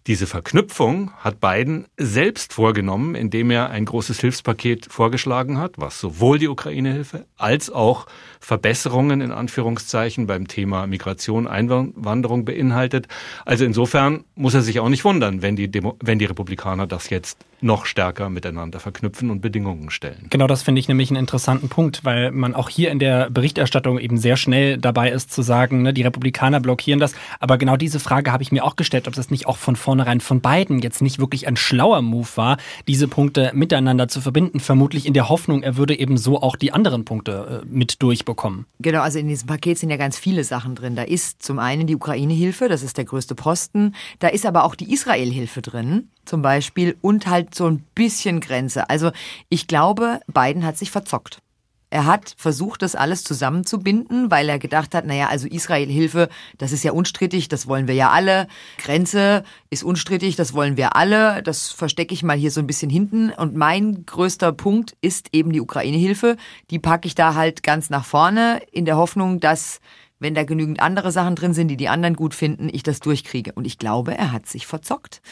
Diese 0.06 0.29
Verknüpfung 0.29 1.11
hat 1.19 1.41
Biden 1.41 1.88
selbst 1.97 2.53
vorgenommen, 2.53 3.17
indem 3.17 3.50
er 3.50 3.70
ein 3.70 3.85
großes 3.85 4.20
Hilfspaket 4.20 4.87
vorgeschlagen 4.87 5.58
hat, 5.58 5.73
was 5.79 5.99
sowohl 5.99 6.38
die 6.38 6.47
Ukraine-Hilfe 6.47 7.26
als 7.37 7.70
auch 7.70 8.06
Verbesserungen 8.47 9.23
in 9.23 9.33
Anführungszeichen 9.33 10.29
beim 10.29 10.47
Thema 10.47 10.87
Migration, 10.87 11.49
Einwanderung 11.49 12.45
beinhaltet. 12.45 13.09
Also 13.45 13.65
insofern 13.65 14.23
muss 14.37 14.55
er 14.55 14.63
sich 14.63 14.79
auch 14.79 14.89
nicht 14.89 15.05
wundern, 15.05 15.43
wenn 15.43 15.57
die, 15.57 15.69
Demo 15.69 15.97
wenn 16.01 16.21
die 16.21 16.27
Republikaner 16.27 16.87
das 16.87 17.11
jetzt 17.11 17.45
noch 17.61 17.87
stärker 17.87 18.29
miteinander 18.29 18.79
verknüpfen 18.79 19.31
und 19.31 19.41
Bedingungen 19.41 19.91
stellen. 19.91 20.27
Genau, 20.31 20.47
das 20.47 20.63
finde 20.63 20.79
ich 20.79 20.87
nämlich 20.87 21.11
einen 21.11 21.19
interessanten 21.19 21.69
Punkt, 21.69 22.05
weil 22.05 22.31
man 22.31 22.55
auch 22.55 22.69
hier 22.69 22.93
in 22.93 23.01
der 23.01 23.31
Berichterstattung 23.31 23.99
eben 23.99 24.17
sehr 24.17 24.37
schnell 24.37 24.79
dabei 24.79 25.11
ist 25.11 25.33
zu 25.33 25.43
sagen, 25.43 25.83
ne, 25.83 25.93
die 25.93 26.03
Republikaner 26.03 26.61
blockieren 26.61 27.01
das. 27.01 27.15
Aber 27.41 27.59
genau 27.59 27.77
diese 27.77 27.99
Frage 27.99 28.31
habe 28.31 28.45
ich 28.45 28.53
mir 28.53 28.63
auch 28.63 28.77
gestellt, 28.77 29.09
ob 29.09 29.15
das 29.15 29.31
nicht 29.31 29.47
auch 29.47 29.57
von 29.57 29.75
vornherein 29.75 30.21
von 30.21 30.41
beiden 30.41 30.79
jetzt 30.81 31.03
nicht 31.03 31.19
wirklich 31.19 31.49
ein 31.49 31.57
schlauer 31.57 32.01
Move 32.01 32.29
war, 32.37 32.59
diese 32.87 33.09
Punkte 33.09 33.51
miteinander 33.55 34.07
zu 34.07 34.21
verbinden. 34.21 34.61
Vermutlich 34.61 35.05
in 35.05 35.15
der 35.15 35.29
Hoffnung, 35.31 35.65
er 35.65 35.77
würde 35.77 35.99
eben 35.99 36.17
so 36.17 36.41
auch 36.41 36.55
die 36.55 36.73
anderen 36.73 37.05
Punkte 37.05 37.63
äh, 37.65 37.67
mit 37.67 38.03
durchbekommen. 38.03 38.36
Genau, 38.79 39.00
also 39.00 39.19
in 39.19 39.29
diesem 39.29 39.47
Paket 39.47 39.79
sind 39.79 39.91
ja 39.91 39.97
ganz 39.97 40.19
viele 40.19 40.44
Sachen 40.44 40.75
drin. 40.75 40.97
Da 40.97 41.03
ist 41.03 41.43
zum 41.43 41.59
einen 41.59 41.87
die 41.87 41.97
Ukraine-Hilfe, 41.97 42.69
das 42.69 42.83
ist 42.83 42.97
der 42.97 43.05
größte 43.05 43.35
Posten. 43.35 43.94
Da 44.19 44.29
ist 44.29 44.47
aber 44.47 44.65
auch 44.65 44.75
die 44.75 44.93
Israel-Hilfe 44.93 45.62
drin, 45.62 46.11
zum 46.25 46.43
Beispiel, 46.43 46.97
und 47.00 47.27
halt 47.27 47.55
so 47.55 47.67
ein 47.67 47.85
bisschen 47.94 48.41
Grenze. 48.41 48.88
Also 48.91 49.11
ich 49.49 49.67
glaube, 49.67 50.21
Biden 50.33 50.65
hat 50.65 50.77
sich 50.77 50.91
verzockt. 50.91 51.41
Er 51.88 52.05
hat 52.05 52.35
versucht, 52.37 52.83
das 52.83 52.97
alles 52.97 53.23
zusammenzubinden, 53.23 54.31
weil 54.31 54.49
er 54.49 54.59
gedacht 54.59 54.94
hat, 54.94 55.06
naja, 55.06 55.29
also 55.29 55.47
Israel-Hilfe, 55.47 56.29
das 56.59 56.73
ist 56.73 56.83
ja 56.83 56.91
unstrittig, 56.91 57.47
das 57.47 57.69
wollen 57.69 57.87
wir 57.87 57.94
ja 57.94 58.11
alle. 58.11 58.49
Grenze 58.79 59.44
ist 59.71 59.85
unstrittig, 59.85 60.35
das 60.35 60.53
wollen 60.53 60.77
wir 60.77 60.97
alle. 60.97 61.44
Das 61.44 61.71
verstecke 61.71 62.12
ich 62.12 62.25
mal 62.25 62.37
hier 62.37 62.50
so 62.50 62.61
ein 62.61 62.67
bisschen 62.67 62.91
hinten. 62.91 63.31
Und 63.31 63.55
mein 63.55 64.05
größter 64.05 64.53
Punkt 64.53 64.97
ist 65.00 65.29
eben 65.33 65.53
die 65.53 65.61
Ukraine-Hilfe. 65.61 66.37
Die 66.71 66.81
packe 66.81 67.06
ich 67.06 67.15
da 67.15 67.35
halt 67.35 67.62
ganz 67.62 67.88
nach 67.88 68.05
vorne 68.05 68.61
in 68.73 68.85
der 68.85 68.97
Hoffnung, 68.97 69.38
dass 69.38 69.81
wenn 70.26 70.35
da 70.35 70.42
genügend 70.42 70.80
andere 70.80 71.12
Sachen 71.12 71.37
drin 71.37 71.54
sind, 71.54 71.68
die 71.68 71.76
die 71.76 71.88
anderen 71.88 72.16
gut 72.16 72.35
finden, 72.35 72.68
ich 72.73 72.83
das 72.83 72.99
durchkriege. 72.99 73.52
Und 73.52 73.64
ich 73.64 73.78
glaube, 73.78 74.18
er 74.18 74.33
hat 74.33 74.47
sich 74.47 74.66
verzockt, 74.66 75.23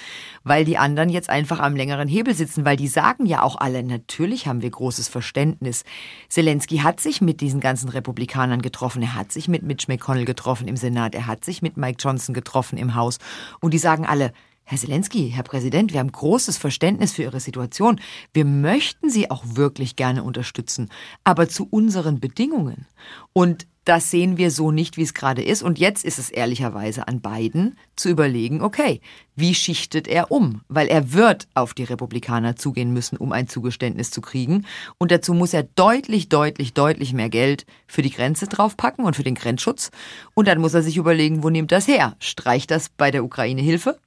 weil 0.44 0.64
die 0.64 0.78
anderen 0.78 1.08
jetzt 1.08 1.30
einfach 1.30 1.58
am 1.58 1.74
längeren 1.74 2.06
Hebel 2.06 2.32
sitzen, 2.32 2.64
weil 2.64 2.76
die 2.76 2.86
sagen 2.86 3.26
ja 3.26 3.42
auch 3.42 3.56
alle, 3.56 3.82
natürlich 3.82 4.46
haben 4.46 4.62
wir 4.62 4.70
großes 4.70 5.08
Verständnis. 5.08 5.82
Zelensky 6.28 6.78
hat 6.78 7.00
sich 7.00 7.20
mit 7.20 7.40
diesen 7.40 7.58
ganzen 7.58 7.88
Republikanern 7.88 8.62
getroffen, 8.62 9.02
er 9.02 9.16
hat 9.16 9.32
sich 9.32 9.48
mit 9.48 9.64
Mitch 9.64 9.86
McConnell 9.88 10.26
getroffen 10.26 10.68
im 10.68 10.76
Senat, 10.76 11.16
er 11.16 11.26
hat 11.26 11.44
sich 11.44 11.60
mit 11.60 11.76
Mike 11.76 11.98
Johnson 11.98 12.32
getroffen 12.32 12.78
im 12.78 12.94
Haus. 12.94 13.18
Und 13.60 13.74
die 13.74 13.78
sagen 13.78 14.06
alle, 14.06 14.32
Herr 14.62 14.78
Zelensky, 14.78 15.32
Herr 15.34 15.42
Präsident, 15.42 15.92
wir 15.92 15.98
haben 15.98 16.12
großes 16.12 16.56
Verständnis 16.56 17.12
für 17.12 17.22
Ihre 17.22 17.40
Situation. 17.40 18.00
Wir 18.32 18.44
möchten 18.44 19.10
Sie 19.10 19.28
auch 19.28 19.42
wirklich 19.44 19.96
gerne 19.96 20.22
unterstützen, 20.22 20.88
aber 21.24 21.48
zu 21.48 21.66
unseren 21.68 22.20
Bedingungen. 22.20 22.86
Und 23.32 23.66
das 23.84 24.10
sehen 24.10 24.36
wir 24.36 24.50
so 24.50 24.70
nicht, 24.70 24.96
wie 24.96 25.02
es 25.02 25.14
gerade 25.14 25.42
ist. 25.42 25.62
Und 25.62 25.78
jetzt 25.78 26.04
ist 26.04 26.18
es 26.18 26.30
ehrlicherweise 26.30 27.06
an 27.08 27.20
beiden 27.20 27.78
zu 27.96 28.08
überlegen, 28.08 28.62
okay, 28.62 29.00
wie 29.36 29.54
schichtet 29.54 30.08
er 30.08 30.30
um? 30.30 30.62
Weil 30.68 30.88
er 30.88 31.12
wird 31.12 31.48
auf 31.54 31.74
die 31.74 31.84
Republikaner 31.84 32.56
zugehen 32.56 32.92
müssen, 32.92 33.16
um 33.16 33.32
ein 33.32 33.48
Zugeständnis 33.48 34.10
zu 34.10 34.20
kriegen. 34.20 34.66
Und 34.98 35.10
dazu 35.10 35.34
muss 35.34 35.52
er 35.52 35.64
deutlich, 35.64 36.28
deutlich, 36.28 36.72
deutlich 36.72 37.12
mehr 37.12 37.28
Geld 37.28 37.66
für 37.86 38.02
die 38.02 38.10
Grenze 38.10 38.46
draufpacken 38.46 39.04
und 39.04 39.16
für 39.16 39.24
den 39.24 39.34
Grenzschutz. 39.34 39.90
Und 40.34 40.48
dann 40.48 40.60
muss 40.60 40.74
er 40.74 40.82
sich 40.82 40.96
überlegen, 40.96 41.42
wo 41.42 41.50
nimmt 41.50 41.72
das 41.72 41.86
her? 41.88 42.16
Streicht 42.20 42.70
das 42.70 42.88
bei 42.88 43.10
der 43.10 43.24
Ukraine 43.24 43.60
Hilfe? 43.60 43.98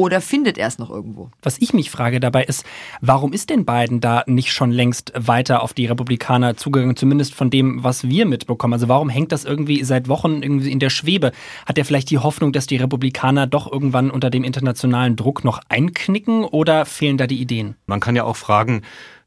Oder 0.00 0.22
findet 0.22 0.56
er 0.56 0.66
es 0.66 0.78
noch 0.78 0.88
irgendwo? 0.88 1.30
Was 1.42 1.58
ich 1.58 1.74
mich 1.74 1.90
frage 1.90 2.20
dabei 2.20 2.44
ist, 2.44 2.64
warum 3.02 3.34
ist 3.34 3.50
denn 3.50 3.66
Biden 3.66 4.00
da 4.00 4.24
nicht 4.26 4.50
schon 4.50 4.70
längst 4.70 5.12
weiter 5.14 5.62
auf 5.62 5.74
die 5.74 5.84
Republikaner 5.84 6.56
zugegangen, 6.56 6.96
zumindest 6.96 7.34
von 7.34 7.50
dem, 7.50 7.84
was 7.84 8.08
wir 8.08 8.24
mitbekommen? 8.24 8.72
Also 8.72 8.88
warum 8.88 9.10
hängt 9.10 9.30
das 9.30 9.44
irgendwie 9.44 9.84
seit 9.84 10.08
Wochen 10.08 10.42
irgendwie 10.42 10.72
in 10.72 10.78
der 10.78 10.88
Schwebe? 10.88 11.32
Hat 11.66 11.76
er 11.76 11.84
vielleicht 11.84 12.08
die 12.08 12.16
Hoffnung, 12.16 12.54
dass 12.54 12.66
die 12.66 12.78
Republikaner 12.78 13.46
doch 13.46 13.70
irgendwann 13.70 14.10
unter 14.10 14.30
dem 14.30 14.42
internationalen 14.42 15.16
Druck 15.16 15.44
noch 15.44 15.60
einknicken 15.68 16.44
oder 16.44 16.86
fehlen 16.86 17.18
da 17.18 17.26
die 17.26 17.42
Ideen? 17.42 17.76
Man 17.84 18.00
kann 18.00 18.16
ja 18.16 18.24
auch 18.24 18.36
fragen, 18.36 18.80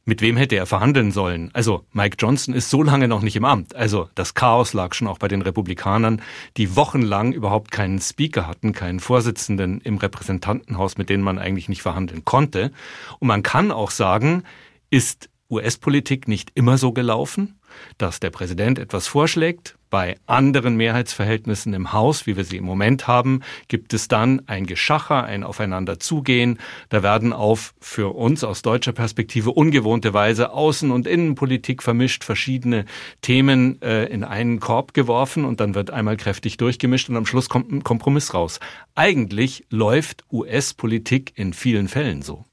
mit 0.05 0.21
wem 0.21 0.37
hätte 0.37 0.55
er 0.55 0.65
verhandeln 0.65 1.11
sollen? 1.11 1.49
Also 1.53 1.85
Mike 1.91 2.17
Johnson 2.19 2.53
ist 2.53 2.69
so 2.69 2.83
lange 2.83 3.07
noch 3.07 3.21
nicht 3.21 3.35
im 3.35 3.45
Amt. 3.45 3.75
Also 3.75 4.09
das 4.15 4.33
Chaos 4.33 4.73
lag 4.73 4.93
schon 4.93 5.07
auch 5.07 5.17
bei 5.17 5.27
den 5.27 5.41
Republikanern, 5.41 6.21
die 6.57 6.75
wochenlang 6.75 7.31
überhaupt 7.31 7.71
keinen 7.71 8.01
Speaker 8.01 8.47
hatten, 8.47 8.73
keinen 8.73 8.99
Vorsitzenden 8.99 9.81
im 9.81 9.97
Repräsentantenhaus, 9.97 10.97
mit 10.97 11.09
denen 11.09 11.23
man 11.23 11.39
eigentlich 11.39 11.69
nicht 11.69 11.81
verhandeln 11.81 12.25
konnte. 12.25 12.71
Und 13.19 13.27
man 13.27 13.43
kann 13.43 13.71
auch 13.71 13.91
sagen, 13.91 14.43
ist 14.89 15.29
US-Politik 15.49 16.27
nicht 16.27 16.51
immer 16.55 16.77
so 16.77 16.91
gelaufen? 16.91 17.59
dass 17.97 18.19
der 18.19 18.29
Präsident 18.29 18.79
etwas 18.79 19.07
vorschlägt. 19.07 19.75
Bei 19.93 20.17
anderen 20.25 20.75
Mehrheitsverhältnissen 20.75 21.71
im 21.75 21.93
Haus, 21.93 22.25
wie 22.25 22.35
wir 22.35 22.45
sie 22.45 22.57
im 22.57 22.63
Moment 22.63 23.05
haben, 23.05 23.41
gibt 23.67 23.93
es 23.93 24.07
dann 24.07 24.41
ein 24.47 24.65
Geschacher, 24.65 25.23
ein 25.23 25.43
Aufeinanderzugehen. 25.43 26.57
Da 26.89 27.03
werden 27.03 27.31
auf 27.31 27.75
für 27.79 28.15
uns 28.15 28.43
aus 28.43 28.63
deutscher 28.63 28.91
Perspektive 28.91 29.51
ungewohnte 29.51 30.11
Weise 30.11 30.51
Außen- 30.51 30.89
und 30.89 31.05
Innenpolitik 31.05 31.83
vermischt, 31.83 32.23
verschiedene 32.23 32.85
Themen 33.21 33.79
äh, 33.83 34.05
in 34.05 34.23
einen 34.23 34.59
Korb 34.59 34.95
geworfen 34.95 35.45
und 35.45 35.59
dann 35.59 35.75
wird 35.75 35.91
einmal 35.91 36.17
kräftig 36.17 36.57
durchgemischt 36.57 37.07
und 37.09 37.15
am 37.15 37.27
Schluss 37.27 37.47
kommt 37.47 37.71
ein 37.71 37.83
Kompromiss 37.83 38.33
raus. 38.33 38.59
Eigentlich 38.95 39.67
läuft 39.69 40.23
US-Politik 40.31 41.33
in 41.35 41.53
vielen 41.53 41.87
Fällen 41.87 42.23
so. 42.23 42.45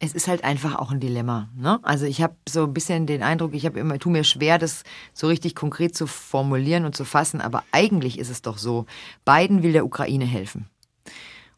Es 0.00 0.12
ist 0.12 0.28
halt 0.28 0.44
einfach 0.44 0.76
auch 0.76 0.92
ein 0.92 1.00
Dilemma. 1.00 1.48
Ne? 1.56 1.80
Also 1.82 2.06
ich 2.06 2.22
habe 2.22 2.36
so 2.48 2.64
ein 2.64 2.72
bisschen 2.72 3.06
den 3.06 3.22
Eindruck, 3.22 3.54
ich 3.54 3.66
habe 3.66 3.80
immer, 3.80 3.98
tu 3.98 4.10
mir 4.10 4.24
schwer, 4.24 4.58
das 4.58 4.84
so 5.12 5.26
richtig 5.26 5.54
konkret 5.54 5.96
zu 5.96 6.06
formulieren 6.06 6.84
und 6.84 6.94
zu 6.94 7.04
fassen, 7.04 7.40
aber 7.40 7.64
eigentlich 7.72 8.18
ist 8.18 8.30
es 8.30 8.42
doch 8.42 8.58
so, 8.58 8.86
Biden 9.24 9.62
will 9.62 9.72
der 9.72 9.84
Ukraine 9.84 10.24
helfen. 10.24 10.68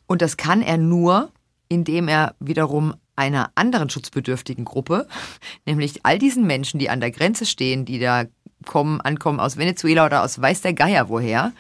Und 0.07 0.23
das 0.23 0.37
kann 0.37 0.63
er 0.63 0.79
nur, 0.79 1.31
indem 1.69 2.09
er 2.09 2.35
wiederum 2.41 2.95
einer 3.15 3.53
anderen 3.55 3.91
schutzbedürftigen 3.91 4.65
Gruppe, 4.65 5.07
nämlich 5.67 6.01
all 6.05 6.19
diesen 6.19 6.47
Menschen, 6.47 6.81
die 6.81 6.91
an 6.91 7.01
der 7.01 7.11
Grenze 7.11 7.45
stehen, 7.47 7.85
die 7.85 7.99
da 7.99 8.25
kommen, 8.65 9.01
ankommen 9.01 9.41
aus 9.41 9.57
Venezuela 9.57 10.07
oder 10.07 10.23
aus 10.23 10.41
weiß 10.41 10.63
der 10.63 10.75
Geier 10.75 11.09
woher, 11.09 11.53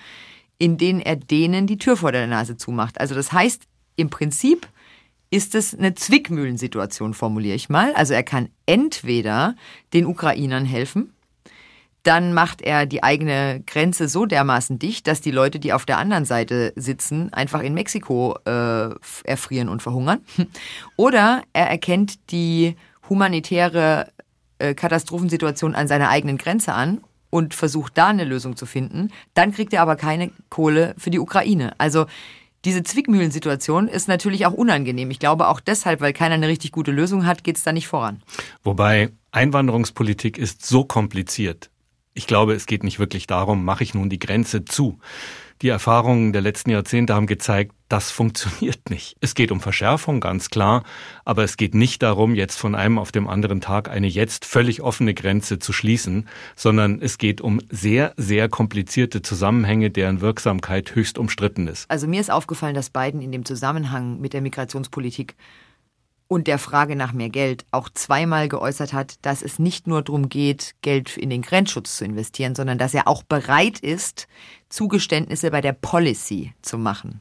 in 0.59 0.77
denen 0.79 1.01
er 1.01 1.17
denen 1.17 1.67
die 1.67 1.79
Tür 1.79 1.97
vor 1.97 2.13
der 2.13 2.27
Nase 2.27 2.57
zumacht. 2.57 3.01
Also 3.01 3.15
das 3.15 3.33
heißt, 3.33 3.65
im 3.97 4.11
Prinzip 4.11 4.67
ist 5.31 5.55
es 5.55 5.75
eine 5.75 5.95
Zwickmühlensituation, 5.95 7.15
formuliere 7.15 7.55
ich 7.55 7.69
mal. 7.69 7.95
Also 7.95 8.15
er 8.15 8.25
kann 8.25 8.49
entweder 8.67 9.55
den 9.93 10.07
Ukrainern 10.07 10.65
helfen, 10.65 11.13
dann 12.03 12.33
macht 12.33 12.63
er 12.63 12.87
die 12.87 13.03
eigene 13.03 13.63
Grenze 13.67 14.09
so 14.09 14.25
dermaßen 14.25 14.79
dicht, 14.79 15.07
dass 15.07 15.21
die 15.21 15.31
Leute, 15.31 15.59
die 15.59 15.73
auf 15.73 15.85
der 15.85 15.99
anderen 15.99 16.25
Seite 16.25 16.73
sitzen, 16.75 17.33
einfach 17.33 17.61
in 17.63 17.75
Mexiko 17.75 18.39
äh, 18.47 18.89
erfrieren 19.25 19.69
und 19.69 19.83
verhungern. 19.83 20.21
Oder 20.97 21.43
er 21.53 21.69
erkennt 21.69 22.31
die 22.31 22.77
humanitäre 23.09 24.13
äh, 24.59 24.75
Katastrophensituation 24.75 25.75
an 25.75 25.89
seiner 25.89 26.09
eigenen 26.09 26.39
Grenze 26.39 26.73
an 26.73 27.03
und 27.29 27.55
versucht 27.55 27.99
da 27.99 28.09
eine 28.09 28.25
Lösung 28.25 28.57
zu 28.57 28.65
finden. 28.65 29.11
Dann 29.35 29.53
kriegt 29.53 29.75
er 29.75 29.83
aber 29.83 29.97
keine 29.97 30.31
Kohle 30.49 30.95
für 30.97 31.11
die 31.11 31.19
Ukraine. 31.19 31.75
Also 31.79 32.07
diese 32.64 32.83
Zwickmühlensituation 32.83 33.88
ist 33.88 34.09
natürlich 34.09 34.47
auch 34.47 34.52
unangenehm. 34.52 35.11
Ich 35.11 35.19
glaube 35.19 35.49
auch 35.49 35.61
deshalb, 35.61 36.00
weil 36.00 36.12
keiner 36.12 36.35
eine 36.35 36.49
richtig 36.49 36.73
gute 36.73 36.90
Lösung 36.90 37.26
hat, 37.26 37.45
geht 37.45 37.57
es 37.57 37.62
da 37.62 37.73
nicht 37.73 37.88
voran. 37.88 38.23
Wobei 38.62 39.11
Einwanderungspolitik 39.33 40.37
ist 40.38 40.67
so 40.67 40.85
kompliziert. 40.85 41.71
Ich 42.12 42.26
glaube, 42.26 42.55
es 42.55 42.67
geht 42.67 42.85
nicht 42.85 42.99
wirklich 42.99 43.26
darum, 43.26 43.64
mache 43.64 43.85
ich 43.85 43.95
nun 43.95 44.11
die 44.11 44.19
Grenze 44.19 44.64
zu. 44.64 44.99
Die 45.62 45.69
Erfahrungen 45.69 46.33
der 46.33 46.40
letzten 46.40 46.71
Jahrzehnte 46.71 47.14
haben 47.14 47.26
gezeigt, 47.26 47.73
das 47.90 48.11
funktioniert 48.11 48.88
nicht. 48.88 49.17
Es 49.21 49.35
geht 49.35 49.52
um 49.52 49.61
Verschärfung, 49.61 50.21
ganz 50.21 50.49
klar, 50.49 50.85
aber 51.26 51.45
es 51.45 51.59
geht 51.59 51.75
nicht 51.75 52.02
darum, 52.02 52.35
jetzt 52.35 52.59
von 52.59 52.75
einem 52.75 52.99
auf 52.99 53.12
dem 53.12 53.29
anderen 53.29 53.61
Tag 53.61 53.90
eine 53.90 54.07
jetzt 54.07 54.47
völlig 54.47 54.81
offene 54.81 55.12
Grenze 55.12 55.59
zu 55.59 55.75
schließen, 55.75 56.29
sondern 56.57 57.02
es 57.02 57.19
geht 57.19 57.43
um 57.43 57.61
sehr, 57.69 58.14
sehr 58.17 58.49
komplizierte 58.49 59.21
Zusammenhänge, 59.21 59.90
deren 59.90 60.23
Wirksamkeit 60.23 60.95
höchst 60.95 61.19
umstritten 61.19 61.67
ist. 61.67 61.90
Also 61.90 62.07
mir 62.07 62.23
ist 62.23 62.31
aufgefallen, 62.31 62.75
dass 62.75 62.88
Biden 62.88 63.21
in 63.21 63.31
dem 63.31 63.45
Zusammenhang 63.45 64.19
mit 64.19 64.33
der 64.33 64.40
Migrationspolitik 64.40 65.35
und 66.31 66.47
der 66.47 66.61
Frage 66.61 66.95
nach 66.95 67.13
mehr 67.13 67.29
Geld 67.29 67.67
auch 67.73 67.89
zweimal 67.89 68.49
geäußert 68.49 68.93
hat, 68.93 69.15
dass 69.23 69.43
es 69.43 69.59
nicht 69.59 69.89
nur 69.89 70.01
darum 70.01 70.29
geht, 70.29 70.77
Geld 70.81 71.17
in 71.17 71.29
den 71.29 71.43
Grenzschutz 71.43 71.97
zu 71.97 72.05
investieren, 72.05 72.55
sondern 72.55 72.79
dass 72.79 72.95
er 72.95 73.09
auch 73.09 73.25
bereit 73.25 73.81
ist, 73.81 74.29
Zugeständnisse 74.69 75.51
bei 75.51 75.61
der 75.61 75.73
Policy 75.73 76.55
zu 76.63 76.79
machen. 76.79 77.21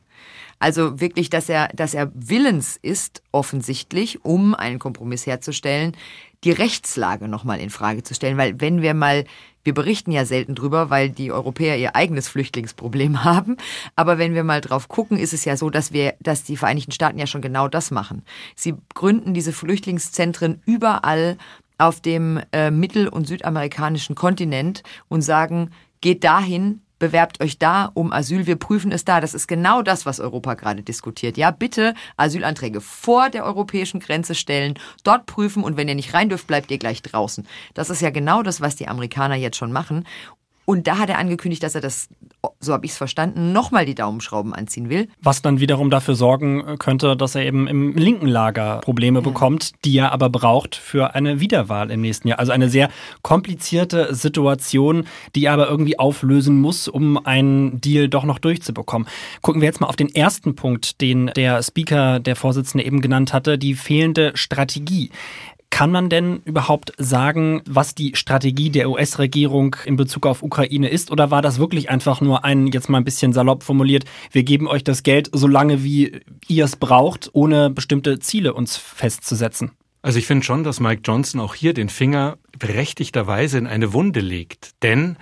Also 0.60 1.00
wirklich, 1.00 1.30
dass 1.30 1.50
er, 1.50 1.70
dass 1.70 1.94
er 1.94 2.12
willens 2.14 2.78
ist, 2.82 3.24
offensichtlich, 3.32 4.24
um 4.26 4.54
einen 4.54 4.80
Kompromiss 4.80 5.26
herzustellen, 5.26 5.96
die 6.44 6.52
Rechtslage 6.52 7.28
nochmal 7.28 7.60
in 7.60 7.70
Frage 7.70 8.04
zu 8.04 8.14
stellen. 8.14 8.38
Weil 8.38 8.60
wenn 8.60 8.82
wir 8.82 8.94
mal, 8.94 9.26
wir 9.64 9.74
berichten 9.74 10.12
ja 10.12 10.26
selten 10.26 10.56
drüber, 10.56 10.90
weil 10.90 11.10
die 11.10 11.32
Europäer 11.32 11.78
ihr 11.78 11.96
eigenes 11.96 12.30
Flüchtlingsproblem 12.30 13.24
haben. 13.24 13.58
Aber 13.96 14.18
wenn 14.18 14.36
wir 14.36 14.44
mal 14.44 14.62
drauf 14.62 14.88
gucken, 14.88 15.18
ist 15.18 15.34
es 15.34 15.46
ja 15.46 15.58
so, 15.58 15.70
dass 15.70 15.94
wir, 15.94 16.16
dass 16.20 16.44
die 16.44 16.58
Vereinigten 16.58 16.92
Staaten 16.92 17.20
ja 17.20 17.28
schon 17.28 17.42
genau 17.42 17.68
das 17.68 17.92
machen. 17.92 18.24
Sie 18.56 18.76
gründen 18.94 19.34
diese 19.34 19.54
Flüchtlingszentren 19.54 20.62
überall 20.66 21.38
auf 21.78 22.02
dem 22.02 22.42
äh, 22.52 22.72
mittel- 22.72 23.08
und 23.08 23.28
südamerikanischen 23.28 24.16
Kontinent 24.16 24.84
und 25.08 25.22
sagen, 25.22 25.72
geht 26.02 26.24
dahin, 26.26 26.82
bewerbt 27.00 27.42
euch 27.42 27.58
da 27.58 27.90
um 27.94 28.14
Asyl, 28.14 28.46
wir 28.46 28.58
prüfen 28.58 28.92
es 28.92 29.06
da. 29.06 29.22
Das 29.22 29.34
ist 29.34 29.48
genau 29.48 29.82
das, 29.82 30.06
was 30.06 30.20
Europa 30.20 30.54
gerade 30.54 30.84
diskutiert. 30.84 31.38
Ja, 31.38 31.52
bitte 31.52 31.94
Asylanträge 32.18 32.82
vor 32.82 33.30
der 33.30 33.46
europäischen 33.46 34.00
Grenze 34.00 34.36
stellen, 34.36 34.76
dort 35.04 35.26
prüfen 35.26 35.64
und 35.64 35.78
wenn 35.78 35.88
ihr 35.88 35.96
nicht 35.96 36.14
rein 36.14 36.30
dürft, 36.30 36.48
bleibt 36.48 36.70
ihr 36.72 36.78
gleich 36.78 37.02
draußen. 37.02 37.48
Das 37.74 37.90
ist 37.90 38.02
ja 38.02 38.10
genau 38.10 38.44
das, 38.44 38.62
was 38.62 38.76
die 38.76 38.88
Amerikaner 38.88 39.36
jetzt 39.36 39.58
schon 39.58 39.72
machen. 39.72 40.06
Und 40.70 40.86
da 40.86 41.00
hat 41.00 41.10
er 41.10 41.18
angekündigt, 41.18 41.64
dass 41.64 41.74
er 41.74 41.82
das, 41.82 42.10
so 42.60 42.74
habe 42.74 42.86
ich 42.86 42.92
es 42.92 42.98
verstanden, 43.00 43.54
nochmal 43.54 43.88
die 43.88 43.96
Daumenschrauben 43.96 44.54
anziehen 44.54 44.88
will. 44.88 45.08
Was 45.20 45.42
dann 45.42 45.60
wiederum 45.60 45.90
dafür 45.90 46.14
sorgen 46.14 46.78
könnte, 46.78 47.18
dass 47.18 47.34
er 47.34 47.44
eben 47.44 47.66
im 47.66 47.96
linken 47.96 48.28
Lager 48.28 48.78
Probleme 48.82 49.18
ja. 49.18 49.24
bekommt, 49.24 49.72
die 49.84 49.98
er 49.98 50.12
aber 50.12 50.30
braucht 50.30 50.76
für 50.76 51.16
eine 51.16 51.40
Wiederwahl 51.40 51.90
im 51.90 52.02
nächsten 52.02 52.28
Jahr. 52.28 52.38
Also 52.38 52.52
eine 52.52 52.70
sehr 52.70 52.90
komplizierte 53.24 54.14
Situation, 54.14 55.08
die 55.36 55.46
er 55.46 55.54
aber 55.54 55.68
irgendwie 55.68 55.98
auflösen 55.98 56.62
muss, 56.62 56.88
um 56.88 57.18
einen 57.26 57.82
Deal 57.82 58.08
doch 58.08 58.24
noch 58.24 58.38
durchzubekommen. 58.38 59.08
Gucken 59.42 59.62
wir 59.62 59.66
jetzt 59.66 59.82
mal 59.82 59.88
auf 59.88 59.96
den 59.96 60.14
ersten 60.14 60.56
Punkt, 60.56 61.02
den 61.02 61.32
der 61.36 61.64
Speaker, 61.64 62.20
der 62.20 62.36
Vorsitzende 62.36 62.86
eben 62.86 63.02
genannt 63.02 63.34
hatte, 63.34 63.58
die 63.58 63.74
fehlende 63.74 64.34
Strategie. 64.36 65.10
Kann 65.70 65.92
man 65.92 66.10
denn 66.10 66.42
überhaupt 66.46 66.92
sagen, 66.98 67.62
was 67.66 67.96
die 67.96 68.16
Strategie 68.16 68.70
der 68.70 68.90
US-Regierung 68.90 69.76
in 69.86 69.96
Bezug 69.96 70.26
auf 70.26 70.44
Ukraine 70.44 70.90
ist? 70.90 71.12
Oder 71.12 71.32
war 71.32 71.42
das 71.42 71.60
wirklich 71.60 71.90
einfach 71.90 72.22
nur 72.22 72.44
ein, 72.44 72.68
jetzt 72.68 72.90
mal 72.90 72.98
ein 72.98 73.06
bisschen 73.06 73.34
salopp 73.34 73.64
formuliert, 73.64 74.06
wir 74.32 74.44
geben 74.44 74.68
euch 74.68 74.84
das 74.84 75.04
Geld 75.04 75.30
so 75.32 75.48
lange, 75.48 75.84
wie 75.84 76.20
ihr 76.48 76.66
es 76.66 76.76
braucht, 76.76 77.30
ohne 77.34 77.70
bestimmte 77.70 78.20
Ziele 78.20 78.54
uns 78.54 78.78
festzusetzen? 78.78 79.72
Also 80.02 80.18
ich 80.18 80.28
finde 80.28 80.46
schon, 80.46 80.64
dass 80.64 80.80
Mike 80.80 81.02
Johnson 81.06 81.42
auch 81.42 81.56
hier 81.56 81.74
den 81.74 81.90
Finger 81.90 82.38
berechtigterweise 82.58 83.58
in 83.58 83.68
eine 83.68 83.94
Wunde 83.94 84.22
legt. 84.22 84.72
Denn 84.82 85.18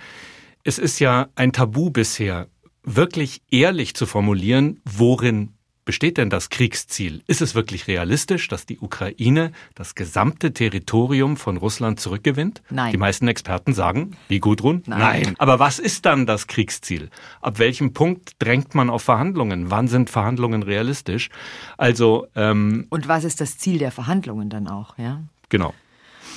es 0.64 0.78
ist 0.78 0.98
ja 0.98 1.28
ein 1.34 1.52
Tabu 1.52 1.90
bisher, 1.90 2.48
wirklich 2.84 3.42
ehrlich 3.50 3.94
zu 3.94 4.06
formulieren, 4.06 4.80
worin 4.84 5.54
Besteht 5.88 6.18
denn 6.18 6.28
das 6.28 6.50
Kriegsziel? 6.50 7.22
Ist 7.28 7.40
es 7.40 7.54
wirklich 7.54 7.88
realistisch, 7.88 8.46
dass 8.48 8.66
die 8.66 8.78
Ukraine 8.78 9.52
das 9.74 9.94
gesamte 9.94 10.52
Territorium 10.52 11.38
von 11.38 11.56
Russland 11.56 11.98
zurückgewinnt? 11.98 12.60
Nein. 12.68 12.92
Die 12.92 12.98
meisten 12.98 13.26
Experten 13.26 13.72
sagen, 13.72 14.14
wie 14.28 14.38
Gudrun? 14.38 14.82
Nein. 14.84 14.98
Nein. 14.98 15.34
Aber 15.38 15.60
was 15.60 15.78
ist 15.78 16.04
dann 16.04 16.26
das 16.26 16.46
Kriegsziel? 16.46 17.08
Ab 17.40 17.58
welchem 17.58 17.94
Punkt 17.94 18.32
drängt 18.38 18.74
man 18.74 18.90
auf 18.90 19.00
Verhandlungen? 19.00 19.70
Wann 19.70 19.88
sind 19.88 20.10
Verhandlungen 20.10 20.62
realistisch? 20.62 21.30
Also 21.78 22.26
ähm, 22.36 22.86
und 22.90 23.08
was 23.08 23.24
ist 23.24 23.40
das 23.40 23.56
Ziel 23.56 23.78
der 23.78 23.90
Verhandlungen 23.90 24.50
dann 24.50 24.68
auch? 24.68 24.98
Ja. 24.98 25.22
Genau. 25.48 25.72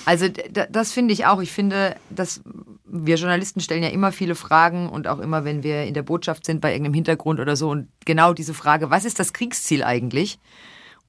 Also 0.06 0.30
das 0.30 0.94
finde 0.94 1.14
ich 1.14 1.26
auch. 1.26 1.42
Ich 1.42 1.52
finde, 1.52 1.98
dass 2.10 2.42
wir 2.92 3.16
Journalisten 3.16 3.62
stellen 3.62 3.84
ja 3.84 3.90
immer 3.90 4.12
viele 4.12 4.36
Fragen 4.36 4.90
und 4.90 5.08
auch 5.08 5.20
immer, 5.20 5.46
wenn 5.46 5.64
wir 5.64 5.84
in 5.84 5.94
der 5.94 6.04
Botschaft 6.04 6.46
sind, 6.46 6.60
bei 6.60 6.72
irgendeinem 6.72 6.94
Hintergrund 6.94 7.40
oder 7.40 7.56
so. 7.56 7.70
Und 7.70 7.88
genau 8.06 8.34
diese 8.34 8.54
Frage, 8.54 8.90
was 8.90 9.06
ist 9.06 9.20
das 9.20 9.34
Kriegsziel 9.34 9.84
eigentlich? 9.84 10.40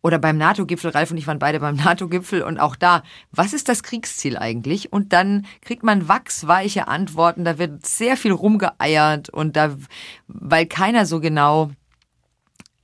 Oder 0.01 0.19
beim 0.19 0.37
NATO-Gipfel, 0.37 0.91
Ralf 0.91 1.11
und 1.11 1.17
ich 1.17 1.27
waren 1.27 1.39
beide 1.39 1.61
beim 1.61 1.77
NATO-Gipfel 1.77 2.43
und 2.43 2.59
auch 2.59 2.77
da, 2.77 3.03
was 3.31 3.53
ist 3.53 3.69
das 3.69 3.83
Kriegsziel 3.83 4.37
eigentlich? 4.37 4.93
Und 4.93 5.13
dann 5.13 5.47
kriegt 5.61 5.83
man 5.83 6.09
wachsweiche 6.09 6.89
Antworten, 6.89 7.45
da 7.45 7.59
wird 7.59 7.85
sehr 7.85 8.17
viel 8.17 8.33
rumgeeiert 8.33 9.29
und 9.29 9.57
da, 9.57 9.77
weil 10.29 10.67
keiner 10.67 11.07
so 11.07 11.21
genau 11.21 11.71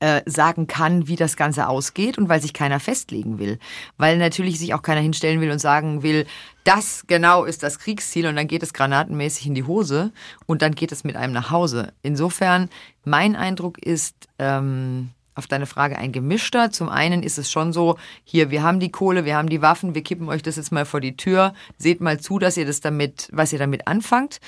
äh, 0.00 0.22
sagen 0.26 0.66
kann, 0.66 1.08
wie 1.08 1.16
das 1.16 1.36
Ganze 1.36 1.68
ausgeht 1.68 2.18
und 2.18 2.28
weil 2.28 2.40
sich 2.40 2.52
keiner 2.52 2.80
festlegen 2.80 3.38
will. 3.38 3.58
Weil 3.96 4.18
natürlich 4.18 4.58
sich 4.58 4.74
auch 4.74 4.82
keiner 4.82 5.00
hinstellen 5.00 5.40
will 5.40 5.50
und 5.50 5.58
sagen 5.58 6.02
will, 6.02 6.26
das 6.64 7.04
genau 7.06 7.44
ist 7.44 7.62
das 7.62 7.78
Kriegsziel 7.78 8.26
und 8.26 8.36
dann 8.36 8.46
geht 8.46 8.62
es 8.62 8.72
granatenmäßig 8.72 9.46
in 9.46 9.54
die 9.54 9.64
Hose 9.64 10.12
und 10.46 10.62
dann 10.62 10.74
geht 10.74 10.92
es 10.92 11.04
mit 11.04 11.16
einem 11.16 11.32
nach 11.32 11.50
Hause. 11.50 11.92
Insofern, 12.02 12.68
mein 13.04 13.36
Eindruck 13.36 13.78
ist, 13.78 14.14
ähm, 14.38 15.10
auf 15.38 15.46
deine 15.46 15.66
Frage 15.66 15.96
ein 15.96 16.10
gemischter. 16.10 16.72
Zum 16.72 16.88
einen 16.88 17.22
ist 17.22 17.38
es 17.38 17.50
schon 17.50 17.72
so, 17.72 17.96
hier, 18.24 18.50
wir 18.50 18.64
haben 18.64 18.80
die 18.80 18.90
Kohle, 18.90 19.24
wir 19.24 19.36
haben 19.36 19.48
die 19.48 19.62
Waffen, 19.62 19.94
wir 19.94 20.02
kippen 20.02 20.28
euch 20.28 20.42
das 20.42 20.56
jetzt 20.56 20.72
mal 20.72 20.84
vor 20.84 21.00
die 21.00 21.16
Tür. 21.16 21.54
Seht 21.78 22.00
mal 22.00 22.18
zu, 22.18 22.40
dass 22.40 22.56
ihr 22.56 22.66
das 22.66 22.80
damit, 22.80 23.28
was 23.32 23.52
ihr 23.52 23.60
damit 23.60 23.86
anfangt. 23.86 24.40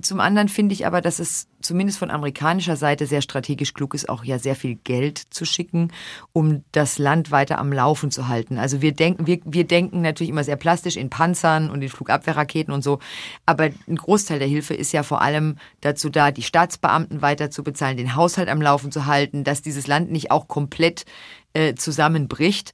Zum 0.00 0.20
anderen 0.20 0.48
finde 0.48 0.72
ich 0.72 0.86
aber, 0.86 1.02
dass 1.02 1.18
es 1.18 1.48
zumindest 1.60 1.98
von 1.98 2.10
amerikanischer 2.10 2.76
Seite 2.76 3.06
sehr 3.06 3.20
strategisch 3.20 3.74
klug 3.74 3.92
ist, 3.92 4.08
auch 4.08 4.24
ja 4.24 4.38
sehr 4.38 4.56
viel 4.56 4.76
Geld 4.76 5.18
zu 5.18 5.44
schicken, 5.44 5.92
um 6.32 6.64
das 6.72 6.96
Land 6.96 7.30
weiter 7.30 7.58
am 7.58 7.70
Laufen 7.70 8.10
zu 8.10 8.26
halten. 8.26 8.56
Also 8.56 8.80
wir 8.80 8.92
denken, 8.92 9.26
wir, 9.26 9.40
wir 9.44 9.64
denken 9.64 10.00
natürlich 10.00 10.30
immer 10.30 10.44
sehr 10.44 10.56
plastisch 10.56 10.96
in 10.96 11.10
Panzern 11.10 11.68
und 11.68 11.82
in 11.82 11.90
Flugabwehrraketen 11.90 12.72
und 12.72 12.82
so. 12.82 13.00
Aber 13.44 13.64
ein 13.64 13.96
Großteil 13.96 14.38
der 14.38 14.48
Hilfe 14.48 14.72
ist 14.72 14.92
ja 14.92 15.02
vor 15.02 15.20
allem 15.20 15.56
dazu 15.82 16.08
da, 16.08 16.30
die 16.30 16.42
Staatsbeamten 16.42 17.20
weiter 17.20 17.50
zu 17.50 17.62
bezahlen, 17.62 17.98
den 17.98 18.16
Haushalt 18.16 18.48
am 18.48 18.62
Laufen 18.62 18.92
zu 18.92 19.04
halten, 19.04 19.44
dass 19.44 19.60
dieses 19.60 19.86
Land 19.86 20.10
nicht 20.10 20.30
auch 20.30 20.48
komplett 20.48 21.04
äh, 21.52 21.74
zusammenbricht. 21.74 22.72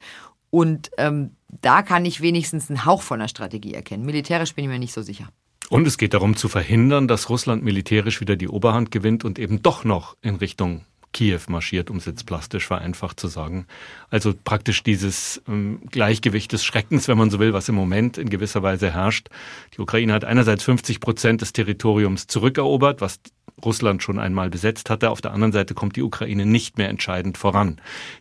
Und 0.50 0.92
ähm, 0.98 1.34
da 1.48 1.82
kann 1.82 2.04
ich 2.04 2.20
wenigstens 2.20 2.70
einen 2.70 2.84
Hauch 2.84 3.02
von 3.02 3.18
der 3.18 3.28
Strategie 3.28 3.74
erkennen. 3.74 4.06
Militärisch 4.06 4.54
bin 4.54 4.64
ich 4.64 4.70
mir 4.70 4.78
nicht 4.78 4.94
so 4.94 5.02
sicher. 5.02 5.28
Und 5.70 5.86
es 5.86 5.98
geht 5.98 6.14
darum 6.14 6.36
zu 6.36 6.48
verhindern, 6.48 7.08
dass 7.08 7.28
Russland 7.28 7.62
militärisch 7.62 8.20
wieder 8.20 8.36
die 8.36 8.48
Oberhand 8.48 8.90
gewinnt 8.90 9.24
und 9.24 9.38
eben 9.38 9.62
doch 9.62 9.84
noch 9.84 10.16
in 10.22 10.36
Richtung 10.36 10.84
Kiew 11.12 11.40
marschiert, 11.48 11.90
um 11.90 11.96
es 11.96 12.04
jetzt 12.04 12.26
plastisch 12.26 12.66
vereinfacht 12.66 13.18
zu 13.18 13.28
sagen. 13.28 13.66
Also 14.10 14.34
praktisch 14.44 14.82
dieses 14.82 15.42
ähm, 15.48 15.80
Gleichgewicht 15.90 16.52
des 16.52 16.64
Schreckens, 16.64 17.08
wenn 17.08 17.18
man 17.18 17.30
so 17.30 17.38
will, 17.38 17.52
was 17.52 17.68
im 17.68 17.74
Moment 17.74 18.18
in 18.18 18.30
gewisser 18.30 18.62
Weise 18.62 18.92
herrscht. 18.92 19.28
Die 19.74 19.80
Ukraine 19.80 20.12
hat 20.12 20.24
einerseits 20.24 20.64
50 20.64 21.00
Prozent 21.00 21.40
des 21.40 21.52
Territoriums 21.52 22.26
zurückerobert, 22.26 23.00
was 23.00 23.20
Russland 23.64 24.02
schon 24.02 24.18
einmal 24.18 24.50
besetzt 24.50 24.90
hatte. 24.90 25.10
Auf 25.10 25.20
der 25.20 25.32
anderen 25.32 25.52
Seite 25.52 25.74
kommt 25.74 25.96
die 25.96 26.02
Ukraine 26.02 26.46
nicht 26.46 26.78
mehr 26.78 26.88
entscheidend 26.88 27.38
voran. 27.38 27.80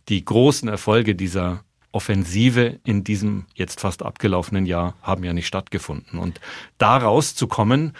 Die 0.10 0.24
großen 0.24 0.68
Erfolge 0.68 1.14
dieser 1.14 1.64
Offensive 1.98 2.80
in 2.86 3.04
diesem 3.04 3.48
jetzt 3.56 3.82
fast 3.82 4.04
abgelaufenen 4.04 4.68
Jahr 4.68 4.94
haben 5.02 5.24
ja 5.24 5.34
nicht 5.34 5.48
stattgefunden. 5.48 6.20
Und 6.20 6.40
daraus 6.78 7.34
zu 7.34 7.48
kommen, 7.48 7.94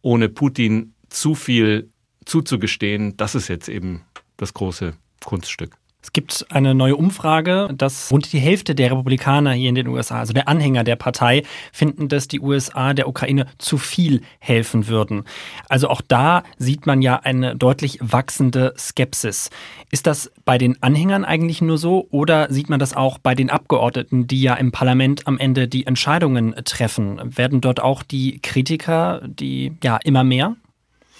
ohne 0.00 0.30
Putin 0.30 0.94
zu 1.10 1.34
viel 1.34 1.90
zuzugestehen, 2.24 3.14
das 3.18 3.34
ist 3.34 3.48
jetzt 3.48 3.68
eben 3.68 4.06
das 4.38 4.54
große 4.54 4.94
Kunststück. 5.22 5.76
Es 6.02 6.12
gibt 6.12 6.46
eine 6.50 6.74
neue 6.74 6.96
Umfrage, 6.96 7.68
dass 7.76 8.10
rund 8.10 8.32
die 8.32 8.40
Hälfte 8.40 8.74
der 8.74 8.90
Republikaner 8.90 9.52
hier 9.52 9.68
in 9.68 9.76
den 9.76 9.86
USA, 9.86 10.18
also 10.18 10.32
der 10.32 10.48
Anhänger 10.48 10.82
der 10.82 10.96
Partei, 10.96 11.44
finden, 11.72 12.08
dass 12.08 12.26
die 12.26 12.40
USA 12.40 12.92
der 12.92 13.06
Ukraine 13.06 13.46
zu 13.58 13.78
viel 13.78 14.22
helfen 14.40 14.88
würden. 14.88 15.22
Also 15.68 15.88
auch 15.88 16.00
da 16.00 16.42
sieht 16.58 16.86
man 16.86 17.02
ja 17.02 17.20
eine 17.20 17.54
deutlich 17.54 17.98
wachsende 18.02 18.74
Skepsis. 18.76 19.50
Ist 19.92 20.08
das 20.08 20.32
bei 20.44 20.58
den 20.58 20.82
Anhängern 20.82 21.24
eigentlich 21.24 21.62
nur 21.62 21.78
so 21.78 22.08
oder 22.10 22.52
sieht 22.52 22.68
man 22.68 22.80
das 22.80 22.96
auch 22.96 23.18
bei 23.18 23.36
den 23.36 23.48
Abgeordneten, 23.48 24.26
die 24.26 24.42
ja 24.42 24.54
im 24.54 24.72
Parlament 24.72 25.28
am 25.28 25.38
Ende 25.38 25.68
die 25.68 25.86
Entscheidungen 25.86 26.54
treffen? 26.64 27.20
Werden 27.36 27.60
dort 27.60 27.80
auch 27.80 28.02
die 28.02 28.40
Kritiker, 28.40 29.20
die 29.24 29.76
ja 29.84 29.98
immer 30.02 30.24
mehr? 30.24 30.56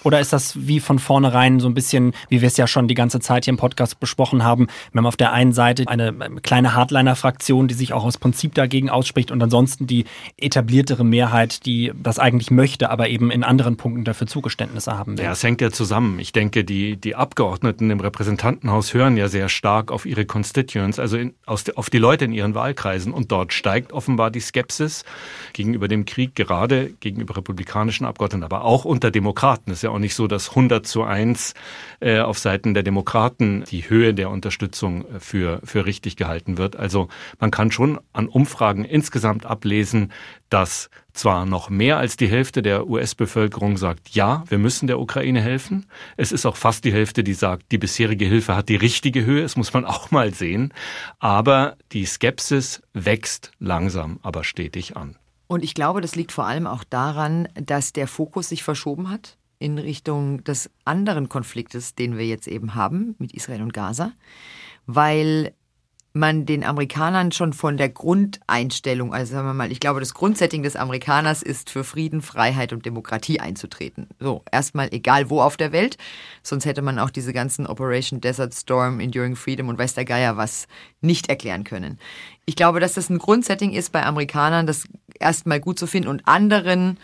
Oder 0.03 0.19
ist 0.19 0.33
das 0.33 0.67
wie 0.67 0.79
von 0.79 0.99
vornherein 0.99 1.59
so 1.59 1.67
ein 1.67 1.73
bisschen, 1.73 2.13
wie 2.29 2.41
wir 2.41 2.47
es 2.47 2.57
ja 2.57 2.67
schon 2.67 2.87
die 2.87 2.93
ganze 2.93 3.19
Zeit 3.19 3.45
hier 3.45 3.51
im 3.53 3.57
Podcast 3.57 3.99
besprochen 3.99 4.43
haben, 4.43 4.67
wir 4.91 4.99
haben 4.99 5.05
auf 5.05 5.17
der 5.17 5.31
einen 5.31 5.53
Seite 5.53 5.87
eine 5.87 6.09
ähm, 6.09 6.41
kleine 6.41 6.75
Hardliner-Fraktion, 6.75 7.67
die 7.67 7.73
sich 7.73 7.93
auch 7.93 8.03
aus 8.03 8.17
Prinzip 8.17 8.53
dagegen 8.53 8.89
ausspricht 8.89 9.31
und 9.31 9.41
ansonsten 9.41 9.87
die 9.87 10.05
etabliertere 10.37 11.03
Mehrheit, 11.03 11.65
die 11.65 11.91
das 12.01 12.19
eigentlich 12.19 12.51
möchte, 12.51 12.89
aber 12.89 13.09
eben 13.09 13.31
in 13.31 13.43
anderen 13.43 13.77
Punkten 13.77 14.03
dafür 14.03 14.27
Zugeständnisse 14.27 14.97
haben 14.97 15.17
will. 15.17 15.25
Ja, 15.25 15.31
es 15.31 15.43
hängt 15.43 15.61
ja 15.61 15.71
zusammen. 15.71 16.19
Ich 16.19 16.31
denke, 16.31 16.63
die, 16.63 16.97
die 16.97 17.15
Abgeordneten 17.15 17.89
im 17.89 17.99
Repräsentantenhaus 17.99 18.93
hören 18.93 19.17
ja 19.17 19.27
sehr 19.27 19.49
stark 19.49 19.91
auf 19.91 20.05
ihre 20.05 20.25
Constituents, 20.25 20.99
also 20.99 21.17
in, 21.17 21.33
aus, 21.45 21.69
auf 21.69 21.89
die 21.89 21.97
Leute 21.97 22.25
in 22.25 22.33
ihren 22.33 22.55
Wahlkreisen 22.55 23.13
und 23.13 23.31
dort 23.31 23.53
steigt 23.53 23.93
offenbar 23.93 24.31
die 24.31 24.39
Skepsis 24.39 25.03
gegenüber 25.53 25.87
dem 25.87 26.05
Krieg, 26.05 26.35
gerade 26.35 26.91
gegenüber 26.99 27.37
republikanischen 27.37 28.05
Abgeordneten, 28.05 28.43
aber 28.43 28.63
auch 28.63 28.85
unter 28.85 29.11
Demokraten. 29.11 29.63
Das 29.67 29.79
ist 29.79 29.83
ja 29.83 29.89
auch 29.93 29.99
nicht 29.99 30.15
so, 30.15 30.27
dass 30.27 30.49
100 30.49 30.85
zu 30.85 31.03
1 31.03 31.53
äh, 31.99 32.19
auf 32.19 32.39
Seiten 32.39 32.73
der 32.73 32.83
Demokraten 32.83 33.63
die 33.69 33.89
Höhe 33.89 34.13
der 34.13 34.29
Unterstützung 34.29 35.05
äh, 35.05 35.19
für, 35.19 35.61
für 35.63 35.85
richtig 35.85 36.15
gehalten 36.15 36.57
wird. 36.57 36.75
Also 36.75 37.07
man 37.39 37.51
kann 37.51 37.71
schon 37.71 37.99
an 38.11 38.27
Umfragen 38.27 38.85
insgesamt 38.85 39.45
ablesen, 39.45 40.11
dass 40.49 40.89
zwar 41.13 41.45
noch 41.45 41.69
mehr 41.69 41.97
als 41.97 42.17
die 42.17 42.27
Hälfte 42.27 42.61
der 42.61 42.87
US-Bevölkerung 42.87 43.77
sagt, 43.77 44.09
ja, 44.09 44.43
wir 44.47 44.57
müssen 44.57 44.87
der 44.87 44.99
Ukraine 44.99 45.41
helfen. 45.41 45.85
Es 46.17 46.31
ist 46.31 46.45
auch 46.45 46.57
fast 46.57 46.85
die 46.85 46.93
Hälfte, 46.93 47.23
die 47.23 47.33
sagt, 47.33 47.71
die 47.71 47.77
bisherige 47.77 48.25
Hilfe 48.25 48.55
hat 48.55 48.69
die 48.69 48.75
richtige 48.75 49.23
Höhe. 49.25 49.43
Das 49.43 49.55
muss 49.55 49.73
man 49.73 49.85
auch 49.93 50.11
mal 50.11 50.33
sehen. 50.33 50.73
Aber 51.19 51.77
die 51.91 52.05
Skepsis 52.05 52.81
wächst 52.93 53.51
langsam, 53.59 54.19
aber 54.23 54.43
stetig 54.43 54.97
an. 54.97 55.17
Und 55.47 55.63
ich 55.63 55.75
glaube, 55.75 56.01
das 56.01 56.15
liegt 56.15 56.31
vor 56.31 56.45
allem 56.45 56.65
auch 56.65 56.83
daran, 56.83 57.47
dass 57.53 57.93
der 57.93 58.07
Fokus 58.07 58.49
sich 58.49 58.63
verschoben 58.63 59.09
hat 59.09 59.37
in 59.63 59.77
Richtung 59.77 60.43
des 60.43 60.69
anderen 60.83 61.29
Konfliktes, 61.29 61.95
den 61.95 62.17
wir 62.17 62.27
jetzt 62.27 62.47
eben 62.49 62.75
haben 62.75 63.15
mit 63.17 63.33
Israel 63.33 63.61
und 63.61 63.73
Gaza, 63.73 64.11
weil 64.85 65.53
man 66.15 66.45
den 66.45 66.63
Amerikanern 66.63 67.31
schon 67.31 67.53
von 67.53 67.77
der 67.77 67.89
Grundeinstellung, 67.89 69.13
also 69.13 69.33
sagen 69.33 69.47
wir 69.47 69.53
mal, 69.53 69.71
ich 69.71 69.79
glaube, 69.79 69.99
das 69.99 70.13
Grundsetting 70.13 70.61
des 70.61 70.75
Amerikaners 70.75 71.41
ist 71.41 71.71
für 71.71 71.83
Frieden, 71.83 72.21
Freiheit 72.21 72.71
und 72.71 72.85
Demokratie 72.85 73.39
einzutreten. 73.39 74.07
So, 74.19 74.43
erstmal 74.51 74.93
egal 74.93 75.31
wo 75.31 75.41
auf 75.41 75.57
der 75.57 75.71
Welt, 75.71 75.97
sonst 76.43 76.65
hätte 76.65 76.83
man 76.83 76.99
auch 76.99 77.09
diese 77.09 77.33
ganzen 77.33 77.65
Operation 77.65 78.21
Desert 78.21 78.53
Storm, 78.53 78.99
Enduring 78.99 79.35
Freedom 79.35 79.69
und 79.69 79.79
weiß 79.79 79.95
der 79.95 80.05
Geier 80.05 80.37
was 80.37 80.67
nicht 81.01 81.29
erklären 81.29 81.63
können. 81.63 81.97
Ich 82.45 82.55
glaube, 82.55 82.79
dass 82.79 82.93
das 82.93 83.09
ein 83.09 83.17
Grundsetting 83.17 83.71
ist 83.71 83.91
bei 83.91 84.05
Amerikanern, 84.05 84.67
das 84.67 84.87
erstmal 85.19 85.61
gut 85.61 85.79
zu 85.79 85.87
finden 85.87 86.09
und 86.09 86.27
anderen 86.27 86.99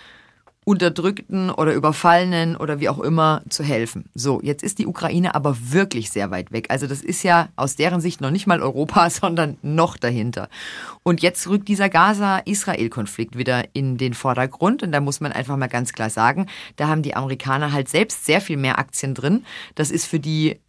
Unterdrückten 0.70 1.50
oder 1.50 1.74
Überfallenen 1.74 2.56
oder 2.56 2.80
wie 2.80 2.90
auch 2.90 3.00
immer 3.00 3.42
zu 3.50 3.64
helfen. 3.64 4.06
So, 4.14 4.40
jetzt 4.44 4.62
ist 4.62 4.78
die 4.78 4.86
Ukraine 4.86 5.34
aber 5.34 5.58
wirklich 5.60 6.12
sehr 6.12 6.30
weit 6.30 6.52
weg. 6.52 6.68
Also 6.70 6.86
das 6.86 7.02
ist 7.02 7.24
ja 7.24 7.50
aus 7.56 7.76
deren 7.76 8.02
Sicht 8.02 8.22
noch 8.22 8.30
nicht 8.30 8.46
mal 8.46 8.62
Europa, 8.62 9.10
sondern 9.10 9.58
noch 9.64 9.98
dahinter. 9.98 10.48
Und 11.02 11.24
jetzt 11.24 11.48
rückt 11.48 11.70
dieser 11.70 11.90
Gaza-Israel-Konflikt 11.90 13.36
wieder 13.36 13.64
in 13.74 13.98
den 13.98 14.14
Vordergrund. 14.14 14.84
Und 14.84 14.92
da 14.92 15.00
muss 15.00 15.22
man 15.22 15.32
einfach 15.32 15.58
mal 15.58 15.70
ganz 15.70 15.92
klar 15.92 16.12
sagen, 16.12 16.46
da 16.76 16.88
haben 16.88 17.02
die 17.02 17.16
Amerikaner 17.16 17.72
halt 17.72 17.90
selbst 17.90 18.28
sehr 18.28 18.40
viel 18.40 18.58
mehr 18.58 18.78
Aktien 18.78 19.16
drin. 19.16 19.46
Das 19.74 19.90
ist 19.90 20.06
für 20.06 20.20
die 20.20 20.60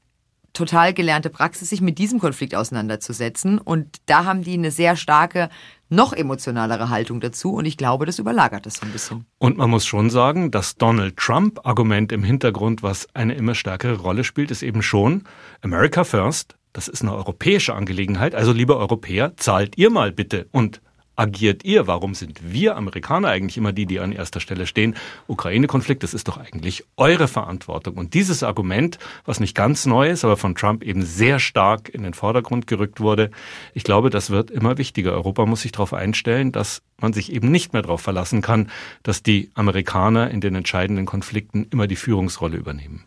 total 0.54 0.94
gelernte 0.94 1.28
Praxis, 1.28 1.68
sich 1.68 1.82
mit 1.82 1.98
diesem 1.98 2.20
Konflikt 2.20 2.54
auseinanderzusetzen. 2.54 3.58
Und 3.58 3.98
da 4.06 4.24
haben 4.24 4.44
die 4.44 4.54
eine 4.54 4.70
sehr 4.70 4.96
starke, 4.96 5.50
noch 5.90 6.12
emotionalere 6.12 6.88
Haltung 6.88 7.20
dazu. 7.20 7.52
Und 7.52 7.66
ich 7.66 7.76
glaube, 7.76 8.06
das 8.06 8.18
überlagert 8.18 8.64
das 8.64 8.76
so 8.76 8.86
ein 8.86 8.92
bisschen. 8.92 9.26
Und 9.38 9.58
man 9.58 9.68
muss 9.68 9.84
schon 9.84 10.08
sagen, 10.08 10.50
das 10.50 10.76
Donald 10.76 11.16
Trump-Argument 11.16 12.12
im 12.12 12.22
Hintergrund, 12.22 12.82
was 12.82 13.08
eine 13.14 13.34
immer 13.34 13.54
stärkere 13.54 13.98
Rolle 13.98 14.24
spielt, 14.24 14.50
ist 14.50 14.62
eben 14.62 14.82
schon 14.82 15.24
America 15.60 16.04
First. 16.04 16.56
Das 16.72 16.88
ist 16.88 17.02
eine 17.02 17.14
europäische 17.14 17.74
Angelegenheit. 17.74 18.34
Also, 18.34 18.52
liebe 18.52 18.76
Europäer, 18.76 19.36
zahlt 19.36 19.76
ihr 19.76 19.90
mal 19.90 20.12
bitte 20.12 20.46
und 20.52 20.80
agiert 21.20 21.66
ihr? 21.66 21.86
Warum 21.86 22.14
sind 22.14 22.40
wir 22.42 22.76
Amerikaner 22.76 23.28
eigentlich 23.28 23.58
immer 23.58 23.72
die, 23.72 23.84
die 23.84 24.00
an 24.00 24.10
erster 24.10 24.40
Stelle 24.40 24.66
stehen? 24.66 24.96
Ukraine-Konflikt, 25.26 26.02
das 26.02 26.14
ist 26.14 26.28
doch 26.28 26.38
eigentlich 26.38 26.84
eure 26.96 27.28
Verantwortung. 27.28 27.98
Und 27.98 28.14
dieses 28.14 28.42
Argument, 28.42 28.98
was 29.26 29.38
nicht 29.38 29.54
ganz 29.54 29.84
neu 29.84 30.08
ist, 30.08 30.24
aber 30.24 30.38
von 30.38 30.54
Trump 30.54 30.82
eben 30.82 31.04
sehr 31.04 31.38
stark 31.38 31.90
in 31.90 32.04
den 32.04 32.14
Vordergrund 32.14 32.66
gerückt 32.66 33.00
wurde, 33.00 33.30
ich 33.74 33.84
glaube, 33.84 34.08
das 34.08 34.30
wird 34.30 34.50
immer 34.50 34.78
wichtiger. 34.78 35.12
Europa 35.12 35.44
muss 35.44 35.60
sich 35.60 35.72
darauf 35.72 35.92
einstellen, 35.92 36.52
dass 36.52 36.80
man 36.98 37.12
sich 37.12 37.30
eben 37.30 37.50
nicht 37.50 37.74
mehr 37.74 37.82
darauf 37.82 38.00
verlassen 38.00 38.40
kann, 38.40 38.70
dass 39.02 39.22
die 39.22 39.50
Amerikaner 39.54 40.30
in 40.30 40.40
den 40.40 40.54
entscheidenden 40.54 41.04
Konflikten 41.04 41.66
immer 41.70 41.86
die 41.86 41.96
Führungsrolle 41.96 42.56
übernehmen 42.56 43.04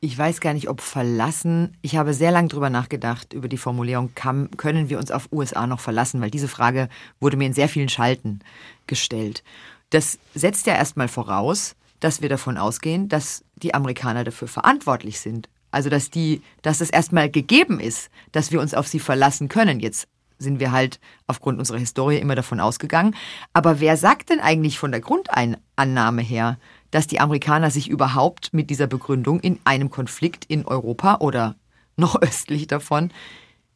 ich 0.00 0.16
weiß 0.16 0.40
gar 0.40 0.52
nicht, 0.52 0.68
ob 0.68 0.80
verlassen. 0.80 1.76
Ich 1.82 1.96
habe 1.96 2.12
sehr 2.12 2.30
lange 2.30 2.48
drüber 2.48 2.70
nachgedacht, 2.70 3.32
über 3.32 3.48
die 3.48 3.56
Formulierung, 3.56 4.14
kann, 4.14 4.50
können 4.56 4.90
wir 4.90 4.98
uns 4.98 5.10
auf 5.10 5.28
USA 5.32 5.66
noch 5.66 5.80
verlassen? 5.80 6.20
Weil 6.20 6.30
diese 6.30 6.48
Frage 6.48 6.88
wurde 7.18 7.36
mir 7.36 7.46
in 7.46 7.54
sehr 7.54 7.68
vielen 7.68 7.88
Schalten 7.88 8.40
gestellt. 8.86 9.42
Das 9.90 10.18
setzt 10.34 10.66
ja 10.66 10.74
erstmal 10.74 11.08
voraus, 11.08 11.76
dass 12.00 12.20
wir 12.20 12.28
davon 12.28 12.58
ausgehen, 12.58 13.08
dass 13.08 13.44
die 13.56 13.74
Amerikaner 13.74 14.24
dafür 14.24 14.48
verantwortlich 14.48 15.20
sind. 15.20 15.48
Also, 15.70 15.90
dass 15.90 16.10
die, 16.10 16.42
dass 16.62 16.80
es 16.80 16.90
erstmal 16.90 17.30
gegeben 17.30 17.80
ist, 17.80 18.10
dass 18.32 18.52
wir 18.52 18.60
uns 18.60 18.74
auf 18.74 18.86
sie 18.86 19.00
verlassen 19.00 19.48
können. 19.48 19.80
Jetzt 19.80 20.08
sind 20.38 20.60
wir 20.60 20.72
halt 20.72 21.00
aufgrund 21.26 21.58
unserer 21.58 21.78
Historie 21.78 22.18
immer 22.18 22.34
davon 22.34 22.60
ausgegangen. 22.60 23.14
Aber 23.52 23.80
wer 23.80 23.96
sagt 23.96 24.30
denn 24.30 24.40
eigentlich 24.40 24.78
von 24.78 24.90
der 24.90 25.00
Grundeinnahme 25.00 26.22
her, 26.22 26.58
dass 26.96 27.06
die 27.06 27.20
Amerikaner 27.20 27.70
sich 27.70 27.90
überhaupt 27.90 28.54
mit 28.54 28.70
dieser 28.70 28.86
Begründung 28.86 29.38
in 29.40 29.58
einem 29.64 29.90
Konflikt 29.90 30.46
in 30.46 30.64
Europa 30.64 31.16
oder 31.20 31.54
noch 31.96 32.14
östlich 32.22 32.68
davon, 32.68 33.10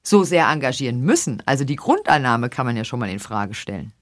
so 0.03 0.25
sehr 0.25 0.49
engagieren 0.49 1.03
müssen. 1.03 1.43
Also 1.45 1.65
die 1.65 1.77
Grundannahme 1.77 2.49
kann 2.49 2.65
man 2.65 2.79
ja 2.79 2.85
schon 2.85 2.99
mal 2.99 3.11
in 3.11 3.19
Frage 3.19 3.53
stellen. 3.53 3.93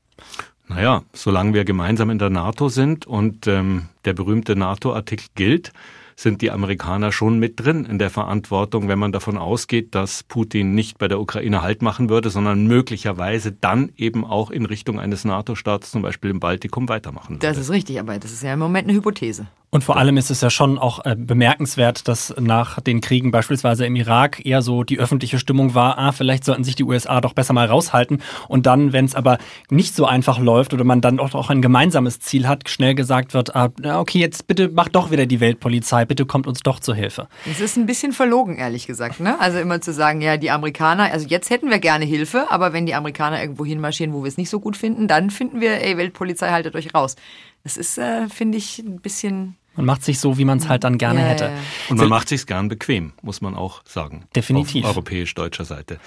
Naja, 0.68 1.02
solange 1.12 1.52
wir 1.52 1.64
gemeinsam 1.64 2.11
in 2.11 2.20
der 2.20 2.31
NATO 2.31 2.68
sind 2.68 3.07
und 3.07 3.48
ähm, 3.48 3.88
der 4.04 4.12
berühmte 4.12 4.54
NATO-Artikel 4.54 5.26
gilt, 5.35 5.72
sind 6.18 6.42
die 6.42 6.50
Amerikaner 6.50 7.12
schon 7.12 7.38
mit 7.38 7.61
drin 7.64 7.85
in 7.85 8.00
der 8.00 8.11
Verantwortung, 8.11 8.88
wenn 8.88 8.98
man 8.98 9.12
davon 9.12 9.38
ausgeht, 9.38 9.94
dass 9.94 10.24
Putin 10.24 10.74
nicht 10.74 10.98
bei 10.98 11.07
der 11.07 11.20
Ukraine 11.20 11.62
Halt 11.62 11.81
machen 11.81 12.09
würde, 12.09 12.28
sondern 12.28 12.66
möglicherweise 12.66 13.52
dann 13.52 13.92
eben 13.96 14.24
auch 14.24 14.50
in 14.50 14.66
Richtung 14.66 14.98
eines 14.98 15.24
NATO-Staats, 15.24 15.92
zum 15.92 16.02
Beispiel 16.02 16.31
im 16.31 16.40
Baltikum, 16.40 16.88
weitermachen 16.88 17.37
würde. 17.37 17.46
Das 17.46 17.57
ist 17.57 17.70
richtig, 17.70 18.00
aber 18.00 18.18
das 18.18 18.33
ist 18.33 18.42
ja 18.42 18.52
im 18.52 18.59
Moment 18.59 18.88
eine 18.88 18.96
Hypothese. 18.96 19.46
Und 19.70 19.85
vor 19.85 19.98
allem 19.98 20.16
ist 20.16 20.31
es 20.31 20.40
ja 20.40 20.48
schon 20.48 20.78
auch 20.78 21.04
äh, 21.04 21.14
bemerkenswert, 21.14 22.09
dass 22.09 22.35
nach 22.40 22.81
den 22.81 23.02
Kriegen 23.02 23.31
beispielsweise 23.31 23.85
im 23.85 23.96
Irak 23.96 24.44
eher 24.46 24.62
so 24.62 24.83
die 24.83 24.98
öffentliche 24.98 25.38
Stimmung 25.38 25.74
war, 25.74 25.98
ah, 25.98 26.12
vielleicht 26.12 26.44
sollten 26.44 26.64
sich 26.64 26.74
die 26.74 26.85
USA 26.85 27.20
doch 27.20 27.35
besser 27.35 27.52
mal 27.52 27.66
raushalten. 27.66 28.22
Und 28.48 28.64
dann, 28.64 28.94
wenn 28.94 29.04
es 29.04 29.14
aber 29.14 29.37
nicht 29.68 29.94
so 29.94 30.07
einfach 30.07 30.38
läuft 30.38 30.72
oder 30.72 30.85
man 30.85 31.02
dann 31.02 31.20
auch, 31.20 31.35
auch 31.35 31.50
ein 31.50 31.61
gemeinsames 31.61 32.18
Ziel 32.18 32.48
hat, 32.48 32.70
schnell 32.70 32.94
gesagt 32.94 33.35
wird, 33.35 33.54
ah, 33.54 33.68
okay, 33.98 34.18
jetzt 34.18 34.46
bitte 34.46 34.70
macht 34.70 34.94
doch 34.94 35.11
wieder 35.11 35.26
die 35.26 35.40
Weltpolizei, 35.40 36.07
bitte 36.08 36.26
kommt 36.26 36.46
uns 36.46 36.60
doch 36.60 36.80
zur 36.80 36.94
Hilfe. 36.94 37.28
Es 37.50 37.60
ist 37.60 37.76
ein 37.76 37.86
bisschen 37.86 38.12
verlogen, 38.12 38.56
ehrlich 38.56 38.86
gesagt. 38.86 39.20
Ne? 39.20 39.38
Also 39.40 39.58
immer 39.58 39.80
zu 39.80 39.92
sagen, 39.92 40.20
ja, 40.20 40.36
die 40.36 40.50
Amerikaner, 40.50 41.12
also 41.12 41.26
jetzt 41.28 41.50
hätten 41.50 41.70
wir 41.70 41.78
gerne 41.78 42.04
Hilfe, 42.04 42.46
aber 42.50 42.72
wenn 42.72 42.86
die 42.86 42.94
Amerikaner 42.94 43.40
irgendwo 43.40 43.64
hinmarschieren, 43.64 44.12
wo 44.12 44.22
wir 44.24 44.28
es 44.28 44.36
nicht 44.36 44.50
so 44.50 44.60
gut 44.60 44.76
finden, 44.76 45.08
dann 45.08 45.30
finden 45.30 45.60
wir, 45.60 45.82
ey, 45.84 45.96
Weltpolizei, 45.96 46.50
haltet 46.50 46.74
euch 46.74 46.94
raus. 46.94 47.16
Das 47.62 47.76
ist, 47.76 47.98
äh, 47.98 48.28
finde 48.28 48.58
ich, 48.58 48.78
ein 48.78 49.00
bisschen 49.00 49.56
man 49.78 49.86
macht 49.86 50.02
sich 50.02 50.18
so, 50.18 50.38
wie 50.38 50.44
man 50.44 50.58
es 50.58 50.68
halt 50.68 50.82
dann 50.82 50.98
gerne 50.98 51.20
Ja, 51.20 51.26
ja, 51.26 51.32
hätte. 51.32 51.44
ja. 51.44 51.50
Und 51.88 51.98
man 51.98 52.08
macht 52.08 52.28
sich's 52.28 52.46
gern 52.46 52.66
bequem, 52.68 53.12
muss 53.22 53.40
man 53.40 53.54
auch 53.54 53.82
sagen. 53.84 54.24
Definitiv. 54.34 54.84
Auf 54.84 54.90
europäisch-deutscher 54.90 55.64
Seite. 55.64 56.00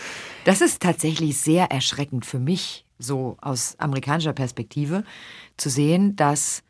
Das 0.44 0.60
ist 0.60 0.82
tatsächlich 0.82 1.38
sehr 1.38 1.72
erschreckend 1.72 2.26
für 2.26 2.38
mich, 2.38 2.84
so 3.00 3.38
aus 3.40 3.76
amerikanischer 3.80 4.34
Perspektive, 4.34 5.06
zu 5.56 5.70
sehen, 5.70 6.18
dass 6.18 6.64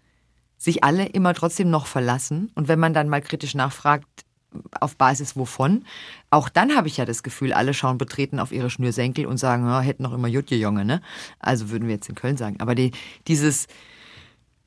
sich 0.62 0.84
alle 0.84 1.08
immer 1.08 1.34
trotzdem 1.34 1.71
noch 1.71 1.88
verlassen. 1.88 2.52
Und 2.54 2.67
wenn 2.67 2.80
man 2.80 2.93
dann 2.93 3.10
mal 3.10 3.21
kritisch 3.21 3.56
nachfragt, 3.56 4.06
auf 4.80 4.95
Basis 4.95 5.36
wovon, 5.36 5.86
auch 6.30 6.50
dann 6.50 6.76
habe 6.76 6.88
ich 6.88 6.97
ja 6.97 7.06
das 7.06 7.24
Gefühl, 7.24 7.54
alle 7.54 7.74
schauen 7.74 7.97
betreten 7.97 8.39
auf 8.39 8.52
ihre 8.52 8.69
Schnürsenkel 8.69 9.26
und 9.26 9.38
sagen, 9.38 9.65
ja, 9.65 9.80
hätten 9.82 10.04
noch 10.04 10.13
immer 10.13 10.28
Jutje 10.28 10.58
Junge, 10.58 10.86
ne? 10.86 11.02
Also 11.39 11.69
würden 11.69 11.88
wir 11.88 11.95
jetzt 11.95 12.10
in 12.10 12.15
Köln 12.15 12.38
sagen. 12.38 12.60
Aber 12.60 12.76
die, 12.76 12.91
dieses 13.28 13.67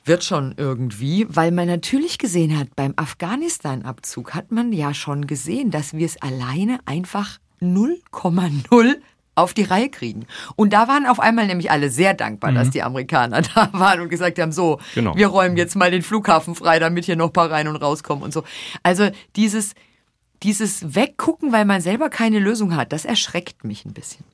wird 0.04 0.24
schon 0.24 0.54
irgendwie, 0.56 1.26
weil 1.28 1.52
man 1.52 1.68
natürlich 1.68 2.18
gesehen 2.18 2.58
hat, 2.58 2.74
beim 2.74 2.94
Afghanistan-Abzug 2.96 4.34
hat 4.34 4.50
man 4.50 4.72
ja 4.72 4.94
schon 4.94 5.26
gesehen, 5.26 5.70
dass 5.70 5.92
wir 5.92 6.06
es 6.06 6.20
alleine 6.20 6.78
einfach 6.86 7.38
0,0 7.60 8.96
auf 9.34 9.54
die 9.54 9.62
Reihe 9.64 9.88
kriegen. 9.90 10.26
Und 10.56 10.72
da 10.72 10.88
waren 10.88 11.06
auf 11.06 11.18
einmal 11.20 11.46
nämlich 11.46 11.70
alle 11.70 11.90
sehr 11.90 12.14
dankbar, 12.14 12.52
dass 12.52 12.70
die 12.70 12.82
Amerikaner 12.82 13.42
da 13.54 13.68
waren 13.72 14.00
und 14.00 14.08
gesagt 14.08 14.38
haben, 14.38 14.52
so, 14.52 14.80
Genau. 14.94 15.14
wir 15.16 15.26
räumen 15.28 15.56
jetzt 15.56 15.74
mal 15.76 15.90
den 15.90 16.02
Flughafen 16.02 16.54
frei, 16.54 16.78
damit 16.78 17.04
hier 17.04 17.16
noch 17.16 17.26
ein 17.28 17.32
paar 17.32 17.50
rein 17.50 17.68
und 17.68 17.76
rauskommen 17.76 18.22
und 18.24 18.32
so. 18.32 18.44
Also 18.82 19.10
dieses, 19.36 19.74
dieses 20.42 20.94
Weggucken, 20.94 21.52
weil 21.52 21.64
man 21.64 21.80
selber 21.80 22.10
keine 22.10 22.38
Lösung 22.38 22.76
hat, 22.76 22.92
das 22.92 23.04
erschreckt 23.04 23.64
mich 23.64 23.84
ein 23.84 23.92
bisschen. 23.92 24.24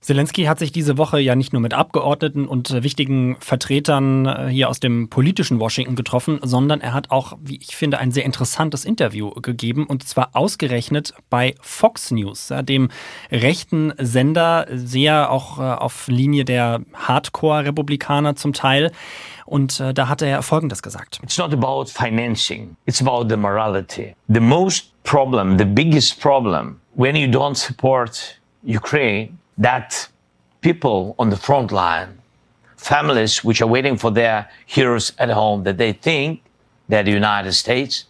Zelensky 0.00 0.44
hat 0.44 0.58
sich 0.58 0.72
diese 0.72 0.96
Woche 0.96 1.20
ja 1.20 1.34
nicht 1.36 1.52
nur 1.52 1.60
mit 1.60 1.74
Abgeordneten 1.74 2.48
und 2.48 2.70
äh, 2.70 2.82
wichtigen 2.82 3.36
Vertretern 3.40 4.24
äh, 4.24 4.48
hier 4.48 4.70
aus 4.70 4.80
dem 4.80 5.10
politischen 5.10 5.60
Washington 5.60 5.94
getroffen, 5.94 6.40
sondern 6.42 6.80
er 6.80 6.94
hat 6.94 7.10
auch, 7.10 7.36
wie 7.42 7.58
ich 7.58 7.76
finde, 7.76 7.98
ein 7.98 8.10
sehr 8.10 8.24
interessantes 8.24 8.86
Interview 8.86 9.30
gegeben 9.30 9.86
und 9.86 10.08
zwar 10.08 10.30
ausgerechnet 10.32 11.12
bei 11.28 11.54
Fox 11.60 12.10
News, 12.12 12.50
dem 12.62 12.88
rechten 13.30 13.92
Sender, 13.98 14.66
sehr 14.70 15.30
auch 15.30 15.58
äh, 15.58 15.62
auf 15.62 16.08
Linie 16.08 16.46
der 16.46 16.80
Hardcore-Republikaner 16.94 18.36
zum 18.36 18.54
Teil. 18.54 18.92
Und 19.44 19.80
da 19.80 20.08
hat 20.08 20.22
er 20.22 20.42
Folgendes 20.42 20.80
gesagt. 20.80 21.18
It's 21.24 21.36
not 21.36 21.52
about 21.52 21.86
financing. 21.86 22.76
It's 22.86 23.02
about 23.02 23.28
the 23.28 23.36
morality. 23.36 24.14
The 24.28 24.38
most 24.38 24.92
problem, 25.02 25.58
the 25.58 25.64
biggest 25.64 26.20
problem, 26.20 26.76
when 26.94 27.16
you 27.16 27.26
don't 27.26 27.56
support 27.56 28.40
Ukraine, 28.62 29.39
that 29.60 30.08
people 30.62 31.14
on 31.18 31.30
the 31.30 31.36
front 31.36 31.70
line, 31.70 32.18
families 32.76 33.44
which 33.44 33.60
are 33.62 33.68
waiting 33.68 33.96
for 33.96 34.10
their 34.10 34.50
heroes 34.66 35.12
at 35.18 35.30
home, 35.30 35.62
that 35.64 35.76
they 35.76 35.92
think 35.92 36.42
that 36.88 37.04
the 37.04 37.12
United 37.12 37.52
States 37.52 38.06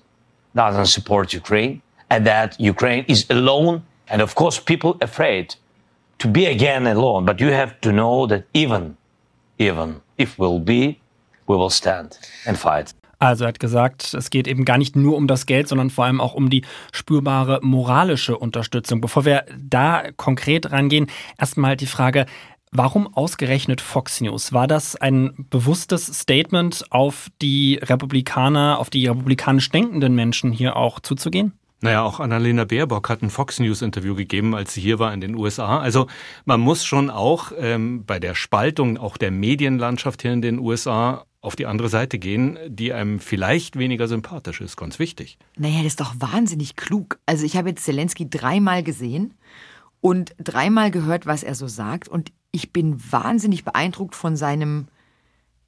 doesn't 0.55 0.87
support 0.87 1.33
Ukraine 1.33 1.83
and 2.09 2.27
that 2.27 2.59
Ukraine 2.61 3.05
is 3.09 3.27
alone. 3.31 3.83
And 4.09 4.23
of 4.23 4.35
course, 4.35 4.59
people 4.59 4.97
afraid 5.01 5.57
to 6.19 6.29
be 6.29 6.47
again 6.47 6.87
alone. 6.87 7.25
But 7.25 7.41
you 7.41 7.49
have 7.49 7.81
to 7.83 7.93
know 7.93 8.27
that 8.27 8.45
even, 8.55 8.97
even 9.59 10.03
if 10.19 10.39
we'll 10.39 10.61
be, 10.61 11.01
we 11.47 11.57
will 11.57 11.71
stand 11.71 12.19
and 12.47 12.59
fight. 12.59 12.95
Also 13.21 13.45
er 13.45 13.49
hat 13.49 13.61
gesagt, 13.61 14.15
es 14.15 14.31
geht 14.31 14.49
eben 14.49 14.65
gar 14.65 14.79
nicht 14.79 14.97
nur 14.97 15.17
um 15.17 15.27
das 15.27 15.45
Geld, 15.45 15.69
sondern 15.69 15.91
vor 15.91 16.07
allem 16.07 16.23
auch 16.23 16.33
um 16.33 16.49
die 16.49 16.65
spürbare 16.91 17.61
moralische 17.63 18.37
Unterstützung. 18.37 19.03
Bevor 19.03 19.27
wir 19.27 19.45
da 19.59 20.05
konkret 20.17 20.73
rangehen, 20.73 21.07
erstmal 21.39 21.77
die 21.77 21.87
Frage, 21.87 22.25
warum 22.73 23.15
ausgerechnet 23.15 23.83
Fox 23.83 24.23
News? 24.23 24.55
War 24.55 24.67
das 24.67 24.97
ein 24.97 25.47
bewusstes 25.51 26.07
Statement 26.07 26.87
auf 26.91 27.29
die 27.43 27.79
Republikaner, 27.83 28.79
auf 28.79 28.89
die 28.89 29.07
republikanisch 29.07 29.69
denkenden 29.69 30.15
Menschen 30.15 30.51
hier 30.51 30.77
auch 30.77 30.99
zuzugehen? 30.99 31.53
Naja, 31.83 32.03
auch 32.03 32.21
Annalena 32.21 32.65
Baerbock 32.65 33.11
hat 33.11 33.23
ein 33.23 33.31
Fox 33.31 33.59
News 33.59 33.83
Interview 33.83 34.15
gegeben, 34.15 34.55
als 34.55 34.75
sie 34.75 34.81
hier 34.81 34.99
war 34.99 35.13
in 35.13 35.21
den 35.21 35.35
USA. 35.35 35.79
Also 35.79 36.07
man 36.47 36.61
muss 36.61 36.85
schon 36.85 37.11
auch 37.11 37.53
ähm, 37.59 38.05
bei 38.07 38.19
der 38.19 38.35
Spaltung 38.35 38.97
auch 38.97 39.19
der 39.19 39.31
Medienlandschaft 39.31 40.23
hier 40.23 40.33
in 40.33 40.43
den 40.43 40.59
USA 40.59 41.25
auf 41.43 41.57
die 41.57 41.67
andere 41.67 41.89
Seite 41.89 42.19
gehen, 42.19 42.59
die 42.69 42.93
einem 42.93 43.19
vielleicht 43.19 43.79
weniger 43.79 44.09
sympathisch 44.09 44.61
ist. 44.61 44.77
Ganz 44.77 44.99
wichtig. 44.99 45.39
Naja, 45.57 45.79
das 45.79 45.89
ist 45.89 46.01
doch 46.01 46.15
wahnsinnig 46.19 46.77
klug. 46.77 47.19
Also 47.27 47.45
ich 47.45 47.57
habe 47.57 47.71
jetzt 47.71 47.85
Zelensky 47.85 48.29
dreimal 48.29 48.83
gesehen 48.83 49.35
und 50.01 50.35
dreimal 50.39 50.91
gehört, 50.91 51.27
was 51.27 51.43
er 51.43 51.55
so 51.55 51.67
sagt. 51.67 52.09
Und 52.09 52.33
ich 52.53 52.73
bin 52.73 53.01
wahnsinnig 53.11 53.65
beeindruckt 53.65 54.15
von 54.15 54.37
seinem, 54.37 54.89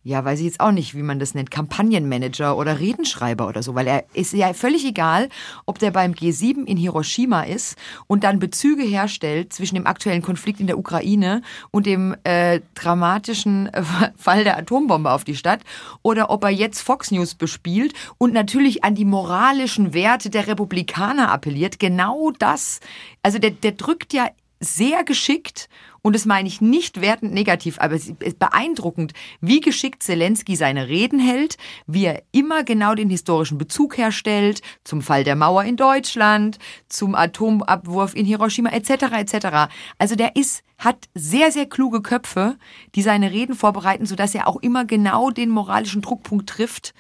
ja, 0.05 0.25
weiß 0.25 0.41
ich 0.41 0.47
jetzt 0.47 0.61
auch 0.61 0.73
nicht, 0.73 0.95
wie 0.95 1.03
man 1.03 1.21
das 1.21 1.35
nennt, 1.35 1.51
Kampagnenmanager 1.51 2.57
oder 2.57 2.81
Redenschreiber 2.81 3.47
oder 3.47 3.63
so, 3.63 3.75
weil 3.75 3.87
er 3.87 4.05
ist 4.15 4.33
ja 4.33 4.53
völlig 4.53 4.85
egal, 4.85 5.29
ob 5.65 5.79
der 5.79 5.93
beim 5.93 6.13
G7 6.13 6.67
in 6.67 6.77
Hiroshima 6.77 7.43
ist 7.43 7.77
und 8.09 8.25
dann 8.25 8.41
Bezüge 8.41 8.83
herstellt 8.83 9.53
zwischen 9.53 9.77
dem 9.77 9.87
aktuellen 9.87 10.23
Konflikt 10.23 10.59
in 10.59 10.67
der 10.67 10.79
Ukraine 10.79 11.43
und 11.71 11.87
dem 11.87 12.17
äh, 12.25 12.61
dramatischen 12.75 13.73
äh, 13.73 13.83
Fall 14.17 14.43
der 14.43 14.59
Atombombe 14.59 15.11
auf 15.11 15.23
die 15.23 15.37
Stadt 15.37 15.61
oder 16.03 16.31
ob 16.31 16.43
er 16.43 16.51
jetzt 16.51 16.81
Fox 16.83 17.13
News 17.13 17.35
bespielt 17.35 17.95
und 18.19 18.33
natürlich 18.33 18.83
an 18.83 18.97
die 18.97 19.05
moralischen 19.05 19.95
Werte 19.95 20.31
der 20.31 20.49
Republikaner 20.49 21.31
appelliert. 21.31 21.79
Genau 21.79 22.33
das. 22.39 22.81
Also 23.23 23.39
der, 23.39 23.53
der 23.53 23.73
drückt 23.73 24.13
ja 24.13 24.29
sehr 24.59 25.05
geschickt 25.05 25.69
und 26.03 26.15
das 26.15 26.27
meine 26.27 26.49
ich 26.49 26.61
nicht 26.61 27.01
wertend 27.01 27.33
negativ, 27.33 27.79
aber 27.79 27.95
es 27.95 28.09
ist 28.09 28.39
beeindruckend, 28.39 29.13
wie 29.41 29.61
geschickt 29.61 30.03
Zelensky 30.03 30.57
seine 30.57 30.89
Reden 30.89 31.21
hält, 31.21 31.57
wie 31.87 32.05
er 32.05 32.23
immer 32.33 32.65
genau 32.65 32.95
den 32.95 33.09
historischen 33.09 33.57
Bezug 33.57 33.97
herstellt 33.97 34.63
zum 34.85 35.01
Fall 35.01 35.23
der 35.23 35.37
Mauer 35.37 35.63
in 35.65 35.77
Deutschland, 35.77 36.59
zum 36.89 37.15
Atomabwurf 37.15 38.15
in 38.15 38.27
Hiroshima 38.27 38.71
etc. 38.71 38.91
etc. 39.13 39.73
Also 39.99 40.17
der 40.17 40.37
ist 40.37 40.63
hat 40.79 41.09
sehr 41.15 41.53
sehr 41.53 41.67
kluge 41.67 42.03
Köpfe, 42.03 42.57
die 42.97 43.03
seine 43.03 43.31
Reden 43.31 43.55
vorbereiten, 43.55 44.05
sodass 44.05 44.35
er 44.35 44.49
auch 44.49 44.57
immer 44.57 44.85
genau 44.85 45.31
den 45.31 45.49
moralischen 45.49 46.03
Druckpunkt 46.03 46.49
trifft, 46.49 46.93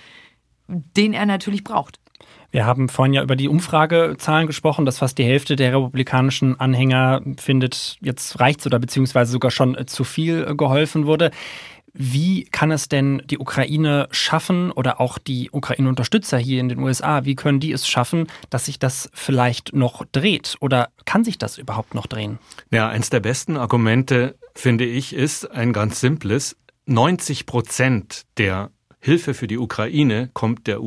den 0.68 1.12
er 1.12 1.26
natürlich 1.26 1.64
braucht. 1.64 2.01
Wir 2.52 2.66
haben 2.66 2.90
vorhin 2.90 3.14
ja 3.14 3.22
über 3.22 3.34
die 3.34 3.48
Umfragezahlen 3.48 4.46
gesprochen, 4.46 4.84
dass 4.84 4.98
fast 4.98 5.16
die 5.16 5.24
Hälfte 5.24 5.56
der 5.56 5.72
republikanischen 5.72 6.60
Anhänger 6.60 7.22
findet, 7.38 7.96
jetzt 8.02 8.38
reicht's 8.40 8.66
oder 8.66 8.78
beziehungsweise 8.78 9.32
sogar 9.32 9.50
schon 9.50 9.74
äh, 9.74 9.86
zu 9.86 10.04
viel 10.04 10.46
äh, 10.46 10.54
geholfen 10.54 11.06
wurde. 11.06 11.30
Wie 11.94 12.44
kann 12.44 12.70
es 12.70 12.88
denn 12.88 13.22
die 13.26 13.38
Ukraine 13.38 14.08
schaffen 14.12 14.70
oder 14.70 15.00
auch 15.00 15.18
die 15.18 15.50
Ukraine-Unterstützer 15.50 16.38
hier 16.38 16.60
in 16.60 16.68
den 16.68 16.78
USA, 16.78 17.24
wie 17.24 17.34
können 17.34 17.60
die 17.60 17.72
es 17.72 17.86
schaffen, 17.86 18.28
dass 18.48 18.66
sich 18.66 18.78
das 18.78 19.10
vielleicht 19.12 19.74
noch 19.74 20.04
dreht 20.12 20.56
oder 20.60 20.88
kann 21.04 21.24
sich 21.24 21.36
das 21.36 21.58
überhaupt 21.58 21.94
noch 21.94 22.06
drehen? 22.06 22.38
Ja, 22.70 22.88
eins 22.88 23.10
der 23.10 23.20
besten 23.20 23.56
Argumente, 23.56 24.36
finde 24.54 24.84
ich, 24.84 25.14
ist 25.14 25.50
ein 25.50 25.72
ganz 25.72 26.00
simples. 26.00 26.56
90 26.86 27.44
Prozent 27.46 28.22
der 28.38 28.70
Hilfe 28.98 29.34
für 29.34 29.46
die 29.46 29.58
Ukraine 29.58 30.30
kommt 30.32 30.66
der 30.66 30.82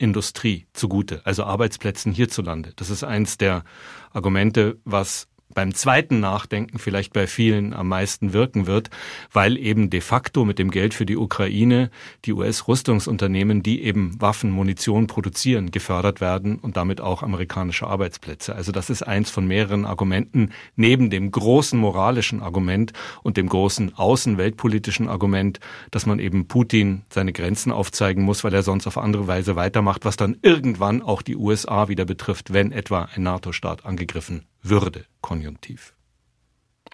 US-Industrie 0.00 0.66
zugute, 0.72 1.20
also 1.24 1.44
Arbeitsplätzen 1.44 2.12
hierzulande. 2.12 2.72
Das 2.76 2.90
ist 2.90 3.04
eins 3.04 3.38
der 3.38 3.64
Argumente, 4.12 4.78
was 4.84 5.28
beim 5.54 5.74
zweiten 5.74 6.20
Nachdenken 6.20 6.78
vielleicht 6.78 7.12
bei 7.12 7.26
vielen 7.26 7.72
am 7.72 7.88
meisten 7.88 8.32
wirken 8.32 8.66
wird, 8.66 8.90
weil 9.32 9.56
eben 9.56 9.90
de 9.90 10.00
facto 10.00 10.44
mit 10.44 10.58
dem 10.58 10.70
Geld 10.70 10.94
für 10.94 11.06
die 11.06 11.16
Ukraine 11.16 11.90
die 12.24 12.32
US-Rüstungsunternehmen, 12.32 13.62
die 13.62 13.82
eben 13.82 14.20
Waffen, 14.20 14.50
Munition 14.50 15.06
produzieren, 15.06 15.70
gefördert 15.70 16.20
werden 16.20 16.58
und 16.58 16.76
damit 16.76 17.00
auch 17.00 17.22
amerikanische 17.22 17.86
Arbeitsplätze. 17.86 18.54
Also 18.54 18.72
das 18.72 18.90
ist 18.90 19.02
eins 19.02 19.30
von 19.30 19.46
mehreren 19.46 19.86
Argumenten 19.86 20.50
neben 20.76 21.10
dem 21.10 21.30
großen 21.30 21.78
moralischen 21.78 22.40
Argument 22.42 22.92
und 23.22 23.36
dem 23.36 23.48
großen 23.48 23.94
außenweltpolitischen 23.96 25.08
Argument, 25.08 25.60
dass 25.90 26.06
man 26.06 26.18
eben 26.18 26.46
Putin 26.46 27.02
seine 27.10 27.32
Grenzen 27.32 27.72
aufzeigen 27.72 28.24
muss, 28.24 28.44
weil 28.44 28.54
er 28.54 28.62
sonst 28.62 28.86
auf 28.86 28.98
andere 28.98 29.26
Weise 29.26 29.56
weitermacht, 29.56 30.04
was 30.04 30.16
dann 30.16 30.36
irgendwann 30.42 31.02
auch 31.02 31.22
die 31.22 31.36
USA 31.36 31.88
wieder 31.88 32.04
betrifft, 32.04 32.52
wenn 32.52 32.72
etwa 32.72 33.08
ein 33.14 33.22
NATO-Staat 33.22 33.84
angegriffen 33.84 34.49
würde, 34.62 35.04
konjunktiv. 35.20 35.94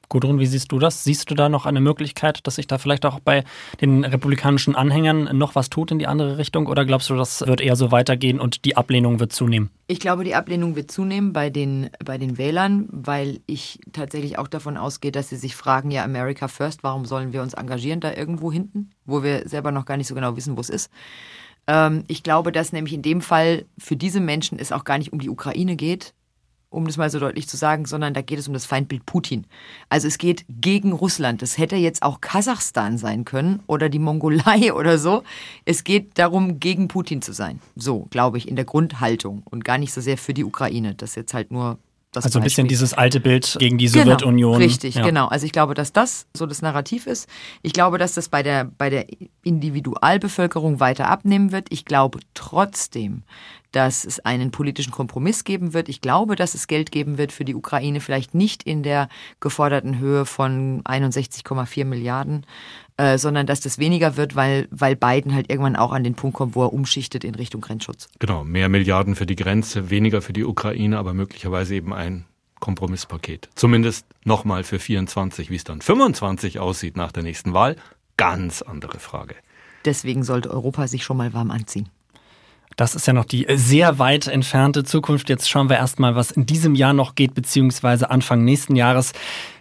Gudrun, 0.09 0.39
wie 0.39 0.47
siehst 0.47 0.71
du 0.71 0.79
das? 0.79 1.03
Siehst 1.03 1.31
du 1.31 1.35
da 1.35 1.49
noch 1.49 1.67
eine 1.67 1.81
Möglichkeit, 1.81 2.47
dass 2.47 2.57
sich 2.57 2.67
da 2.67 2.79
vielleicht 2.79 3.05
auch 3.05 3.19
bei 3.19 3.45
den 3.81 4.05
republikanischen 4.05 4.77
Anhängern 4.77 5.37
noch 5.37 5.55
was 5.55 5.69
tut 5.69 5.91
in 5.91 5.99
die 5.99 6.07
andere 6.07 6.39
Richtung? 6.39 6.67
Oder 6.67 6.85
glaubst 6.85 7.11
du, 7.11 7.17
das 7.17 7.45
wird 7.45 7.61
eher 7.61 7.75
so 7.75 7.91
weitergehen 7.91 8.39
und 8.39 8.65
die 8.65 8.77
Ablehnung 8.77 9.19
wird 9.19 9.33
zunehmen? 9.33 9.71
Ich 9.89 9.99
glaube, 9.99 10.23
die 10.23 10.35
Ablehnung 10.35 10.77
wird 10.77 10.91
zunehmen 10.91 11.33
bei 11.33 11.51
den, 11.51 11.91
bei 12.05 12.19
den 12.19 12.39
Wählern, 12.39 12.89
weil 12.91 13.41
ich 13.47 13.81
tatsächlich 13.93 14.39
auch 14.39 14.49
davon 14.49 14.77
ausgehe, 14.77 15.13
dass 15.13 15.29
sie 15.29 15.37
sich 15.37 15.57
fragen, 15.57 15.91
ja, 15.91 16.05
America 16.05 16.47
First, 16.47 16.85
warum 16.85 17.05
sollen 17.05 17.33
wir 17.33 17.43
uns 17.43 17.55
engagieren 17.55 18.01
da 18.01 18.13
irgendwo 18.15 18.53
hinten, 18.53 18.91
wo 19.07 19.25
wir 19.25 19.49
selber 19.49 19.73
noch 19.73 19.87
gar 19.87 19.97
nicht 19.97 20.09
so 20.09 20.15
genau 20.15 20.37
wissen, 20.37 20.57
wo 20.57 20.61
es 20.61 20.71
ist. 20.71 20.91
Ähm, 21.67 22.05
ich 22.07 22.23
glaube, 22.23 22.53
dass 22.53 22.73
nämlich 22.73 22.95
in 22.95 23.03
dem 23.03 23.21
Fall 23.21 23.65
für 23.77 23.97
diese 23.97 24.21
Menschen 24.21 24.59
es 24.59 24.71
auch 24.71 24.85
gar 24.85 24.99
nicht 24.99 25.13
um 25.13 25.19
die 25.19 25.31
Ukraine 25.31 25.75
geht, 25.75 26.15
um 26.71 26.87
das 26.87 26.97
mal 26.97 27.11
so 27.11 27.19
deutlich 27.19 27.49
zu 27.49 27.57
sagen, 27.57 27.87
sondern 27.87 28.15
da 28.15 28.23
geht 28.23 28.39
es 28.39 28.49
um 28.49 28.55
das 28.55 28.67
Feindbild 28.67 29.07
Putin. 29.07 29.47
Also 29.89 30.09
es 30.09 30.19
geht 30.19 30.45
gegen 30.49 30.93
Russland. 30.93 31.43
Das 31.43 31.59
hätte 31.59 31.77
jetzt 31.77 32.03
auch 32.03 32.21
Kasachstan 32.21 32.99
sein 32.99 33.25
können 33.25 33.63
oder 33.67 33.89
die 33.89 33.99
Mongolei 33.99 34.73
oder 34.75 34.99
so. 34.99 35.23
Es 35.65 35.85
geht 35.85 36.19
darum, 36.19 36.61
gegen 36.61 36.89
Putin 36.89 37.23
zu 37.23 37.33
sein. 37.33 37.61
So, 37.77 38.07
glaube 38.11 38.39
ich, 38.39 38.49
in 38.49 38.57
der 38.57 38.65
Grundhaltung 38.65 39.43
und 39.45 39.65
gar 39.65 39.79
nicht 39.79 39.93
so 39.93 40.01
sehr 40.01 40.19
für 40.19 40.35
die 40.35 40.45
Ukraine. 40.45 40.95
Das 40.95 41.15
jetzt 41.15 41.35
halt 41.35 41.51
nur 41.51 41.79
also 42.25 42.39
ein 42.39 42.43
bisschen 42.45 42.65
Beispiel. 42.65 42.69
dieses 42.69 42.95
alte 42.95 43.21
Bild 43.21 43.57
gegen 43.59 43.79
die 43.79 43.87
Genau, 43.87 44.05
Sowjetunion. 44.05 44.57
Richtig, 44.57 44.95
Ja. 44.97 45.05
genau. 45.05 45.27
Also 45.29 45.45
ich 45.47 45.53
glaube, 45.53 45.75
dass 45.75 45.93
das 45.93 46.27
so 46.35 46.47
das 46.47 46.63
Narrativ 46.63 47.07
ist. 47.07 47.29
Ich 47.63 47.73
glaube, 47.73 47.99
dass 47.99 48.15
das 48.15 48.29
bei 48.29 48.43
der, 48.43 48.65
bei 48.65 48.91
der 48.91 49.07
Individualbevölkerung 49.45 50.81
weiter 50.81 51.09
abnehmen 51.09 51.53
wird. 51.53 51.67
Ich 51.71 51.85
glaube 51.85 52.21
trotzdem, 52.35 53.23
dass 53.73 54.05
es 54.05 54.21
einen 54.21 54.51
politischen 54.51 54.91
Kompromiss 54.91 55.45
geben 55.45 55.75
wird. 55.75 55.89
Ich 55.89 56.01
glaube, 56.01 56.35
dass 56.37 56.55
es 56.55 56.67
Geld 56.67 56.91
geben 56.91 57.19
wird 57.19 57.31
für 57.33 57.45
die 57.45 57.55
Ukraine, 57.55 58.01
vielleicht 58.01 58.35
nicht 58.35 58.63
in 58.63 58.83
der 58.83 59.09
geforderten 59.41 59.99
Höhe 59.99 60.25
von 60.25 60.83
61,4 60.85 61.85
Milliarden, 61.85 62.47
äh, 62.97 63.19
sondern 63.19 63.47
dass 63.47 63.61
das 63.61 63.79
weniger 63.79 64.17
wird, 64.17 64.37
weil, 64.37 64.69
weil 64.71 64.97
Biden 64.97 65.35
halt 65.35 65.51
irgendwann 65.51 65.77
auch 65.77 65.93
an 65.93 66.05
den 66.05 66.15
Punkt 66.15 66.37
kommt, 66.37 66.55
wo 66.55 66.65
er 66.65 66.73
umschichtet 66.73 67.25
in 67.25 67.35
Richtung 67.35 67.61
Grenzschutz. 67.61 68.09
Genau, 68.19 68.45
mehr 68.45 68.69
Milliarden 68.69 69.15
für 69.15 69.27
die 69.27 69.37
Grenze, 69.37 69.91
weniger 69.91 70.23
für 70.23 70.33
die 70.33 70.45
Ukraine, 70.45 70.99
aber 70.99 71.15
möglicherweise 71.15 71.75
eben 71.75 71.93
ein 71.93 72.25
Kompromisspaket. 72.61 73.51
Zumindest 73.55 74.07
nochmal 74.25 74.65
für 74.65 74.79
24, 74.79 75.51
wie 75.51 75.57
es 75.57 75.65
dann 75.65 75.83
25 75.83 76.59
aussieht 76.59 76.97
nach 76.97 77.13
der 77.13 77.23
nächsten 77.23 77.53
Wahl. 77.53 77.77
Ganz 78.17 78.63
andere 78.63 78.99
Frage. 78.99 79.35
Deswegen 79.85 80.25
sollte 80.25 80.51
Europa 80.51 80.89
sich 80.89 81.05
schon 81.05 81.19
mal 81.19 81.33
warm 81.35 81.51
anziehen. 81.51 81.91
Das 82.77 82.95
ist 82.95 83.07
ja 83.07 83.15
noch 83.15 83.25
die 83.25 83.47
sehr 83.55 83.99
weit 83.99 84.27
entfernte 84.27 84.85
Zukunft. 84.85 85.31
Jetzt 85.31 85.49
schauen 85.49 85.71
wir 85.71 85.77
erstmal, 85.77 86.15
was 86.15 86.31
in 86.31 86.45
diesem 86.45 86.75
Jahr 86.75 86.93
noch 86.93 87.15
geht, 87.15 87.35
beziehungsweise 87.35 88.11
Anfang 88.11 88.45
nächsten 88.45 88.77
Jahres. 88.77 89.13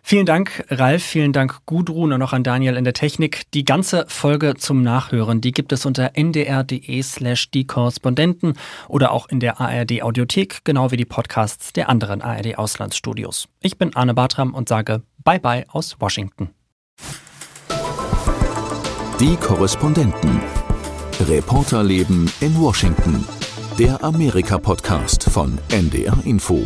Vielen 0.03 0.25
Dank, 0.25 0.65
Ralf. 0.69 1.01
Vielen 1.01 1.31
Dank, 1.31 1.65
Gudrun 1.65 2.11
und 2.11 2.21
auch 2.21 2.33
an 2.33 2.43
Daniel 2.43 2.75
in 2.75 2.83
der 2.83 2.93
Technik. 2.93 3.43
Die 3.53 3.63
ganze 3.63 4.05
Folge 4.09 4.55
zum 4.55 4.83
Nachhören, 4.83 5.39
die 5.39 5.53
gibt 5.53 5.71
es 5.71 5.85
unter 5.85 6.11
ndr.de 6.15 7.01
slash 7.01 7.49
die 7.51 7.65
Korrespondenten 7.65 8.53
oder 8.89 9.11
auch 9.11 9.29
in 9.29 9.39
der 9.39 9.61
ARD 9.61 10.03
Audiothek, 10.03 10.59
genau 10.65 10.91
wie 10.91 10.97
die 10.97 11.05
Podcasts 11.05 11.71
der 11.71 11.87
anderen 11.87 12.21
ARD 12.21 12.57
Auslandsstudios. 12.57 13.47
Ich 13.61 13.77
bin 13.77 13.95
Arne 13.95 14.13
Bartram 14.13 14.53
und 14.53 14.67
sage 14.67 15.03
Bye 15.23 15.39
bye 15.39 15.65
aus 15.69 15.95
Washington. 15.99 16.49
Die 19.19 19.37
Korrespondenten. 19.37 20.41
Reporterleben 21.21 22.29
in 22.41 22.59
Washington. 22.59 23.25
Der 23.79 24.03
Amerika-Podcast 24.03 25.23
von 25.23 25.57
NDR 25.71 26.17
Info. 26.25 26.59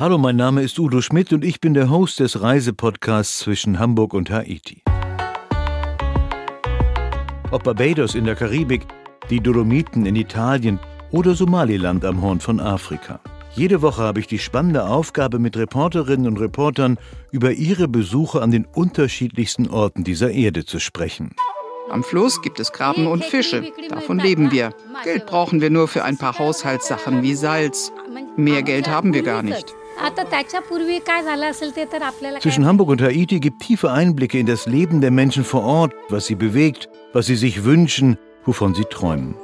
Hallo, 0.00 0.18
mein 0.18 0.34
Name 0.34 0.62
ist 0.62 0.76
Udo 0.80 1.00
Schmidt 1.00 1.32
und 1.32 1.44
ich 1.44 1.60
bin 1.60 1.74
der 1.74 1.88
Host 1.90 2.18
des 2.18 2.42
Reisepodcasts 2.42 3.38
zwischen 3.38 3.78
Hamburg 3.78 4.14
und 4.14 4.30
Haiti. 4.30 4.82
Ob 7.52 7.62
Barbados 7.62 8.16
in 8.16 8.24
der 8.24 8.34
Karibik, 8.34 8.84
die 9.30 9.40
Dolomiten 9.40 10.04
in 10.04 10.16
Italien 10.16 10.80
oder 11.12 11.36
Somaliland 11.36 12.04
am 12.04 12.20
Horn 12.20 12.40
von 12.40 12.58
Afrika. 12.58 13.20
Jede 13.54 13.80
Woche 13.80 14.02
habe 14.02 14.18
ich 14.18 14.26
die 14.26 14.40
spannende 14.40 14.86
Aufgabe, 14.88 15.38
mit 15.38 15.56
Reporterinnen 15.56 16.26
und 16.26 16.40
Reportern 16.40 16.98
über 17.30 17.52
ihre 17.52 17.86
Besuche 17.86 18.42
an 18.42 18.50
den 18.50 18.66
unterschiedlichsten 18.66 19.70
Orten 19.70 20.02
dieser 20.02 20.32
Erde 20.32 20.64
zu 20.64 20.80
sprechen. 20.80 21.30
Am 21.90 22.02
Fluss 22.02 22.42
gibt 22.42 22.58
es 22.60 22.72
Krabben 22.72 23.06
und 23.06 23.24
Fische. 23.24 23.72
Davon 23.88 24.18
leben 24.18 24.50
wir. 24.50 24.70
Geld 25.04 25.26
brauchen 25.26 25.60
wir 25.60 25.70
nur 25.70 25.88
für 25.88 26.04
ein 26.04 26.16
paar 26.16 26.38
Haushaltssachen 26.38 27.22
wie 27.22 27.34
Salz. 27.34 27.92
Mehr 28.36 28.62
Geld 28.62 28.88
haben 28.88 29.14
wir 29.14 29.22
gar 29.22 29.42
nicht. 29.42 29.74
Zwischen 32.40 32.66
Hamburg 32.66 32.88
und 32.88 33.02
Haiti 33.02 33.40
gibt 33.40 33.62
tiefe 33.62 33.90
Einblicke 33.90 34.38
in 34.38 34.46
das 34.46 34.66
Leben 34.66 35.00
der 35.00 35.10
Menschen 35.10 35.44
vor 35.44 35.62
Ort, 35.62 35.94
was 36.08 36.26
sie 36.26 36.34
bewegt, 36.34 36.88
was 37.12 37.26
sie 37.26 37.36
sich 37.36 37.64
wünschen, 37.64 38.18
wovon 38.44 38.74
sie 38.74 38.84
träumen. 38.84 39.36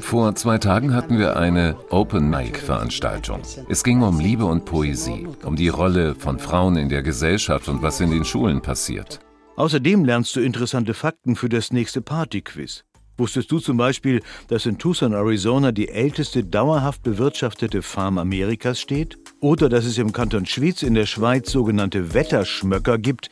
Vor 0.00 0.34
zwei 0.34 0.58
Tagen 0.58 0.94
hatten 0.94 1.18
wir 1.18 1.36
eine 1.36 1.76
Open 1.90 2.28
Mic 2.28 2.58
Veranstaltung. 2.58 3.40
Es 3.68 3.82
ging 3.82 4.02
um 4.02 4.20
Liebe 4.20 4.44
und 4.44 4.64
Poesie, 4.64 5.26
um 5.44 5.56
die 5.56 5.68
Rolle 5.68 6.14
von 6.14 6.38
Frauen 6.38 6.76
in 6.76 6.88
der 6.88 7.02
Gesellschaft 7.02 7.68
und 7.68 7.82
was 7.82 8.00
in 8.00 8.10
den 8.10 8.24
Schulen 8.24 8.60
passiert. 8.60 9.20
Außerdem 9.62 10.04
lernst 10.04 10.34
du 10.34 10.40
interessante 10.40 10.92
Fakten 10.92 11.36
für 11.36 11.48
das 11.48 11.70
nächste 11.70 12.00
Partyquiz. 12.02 12.82
Wusstest 13.16 13.52
du 13.52 13.60
zum 13.60 13.76
Beispiel, 13.76 14.20
dass 14.48 14.66
in 14.66 14.76
Tucson, 14.76 15.12
Arizona 15.12 15.70
die 15.70 15.88
älteste 15.88 16.42
dauerhaft 16.42 17.04
bewirtschaftete 17.04 17.80
Farm 17.80 18.18
Amerikas 18.18 18.80
steht? 18.80 19.18
Oder 19.38 19.68
dass 19.68 19.84
es 19.84 19.98
im 19.98 20.10
Kanton 20.10 20.46
Schwyz 20.46 20.82
in 20.82 20.94
der 20.94 21.06
Schweiz 21.06 21.52
sogenannte 21.52 22.12
Wetterschmöcker 22.12 22.98
gibt, 22.98 23.30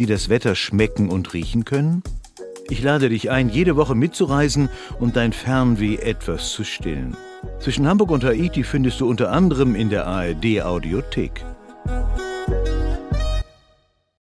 die 0.00 0.06
das 0.06 0.28
Wetter 0.28 0.56
schmecken 0.56 1.10
und 1.10 1.32
riechen 1.32 1.64
können? 1.64 2.02
Ich 2.68 2.82
lade 2.82 3.08
dich 3.08 3.30
ein, 3.30 3.48
jede 3.48 3.76
Woche 3.76 3.94
mitzureisen 3.94 4.70
und 4.98 5.14
dein 5.14 5.32
Fernweh 5.32 5.94
etwas 5.98 6.50
zu 6.50 6.64
stillen. 6.64 7.16
Zwischen 7.60 7.86
Hamburg 7.86 8.10
und 8.10 8.24
Haiti 8.24 8.64
findest 8.64 9.00
du 9.00 9.08
unter 9.08 9.30
anderem 9.30 9.76
in 9.76 9.90
der 9.90 10.08
ARD 10.08 10.60
Audiothek. 10.60 11.44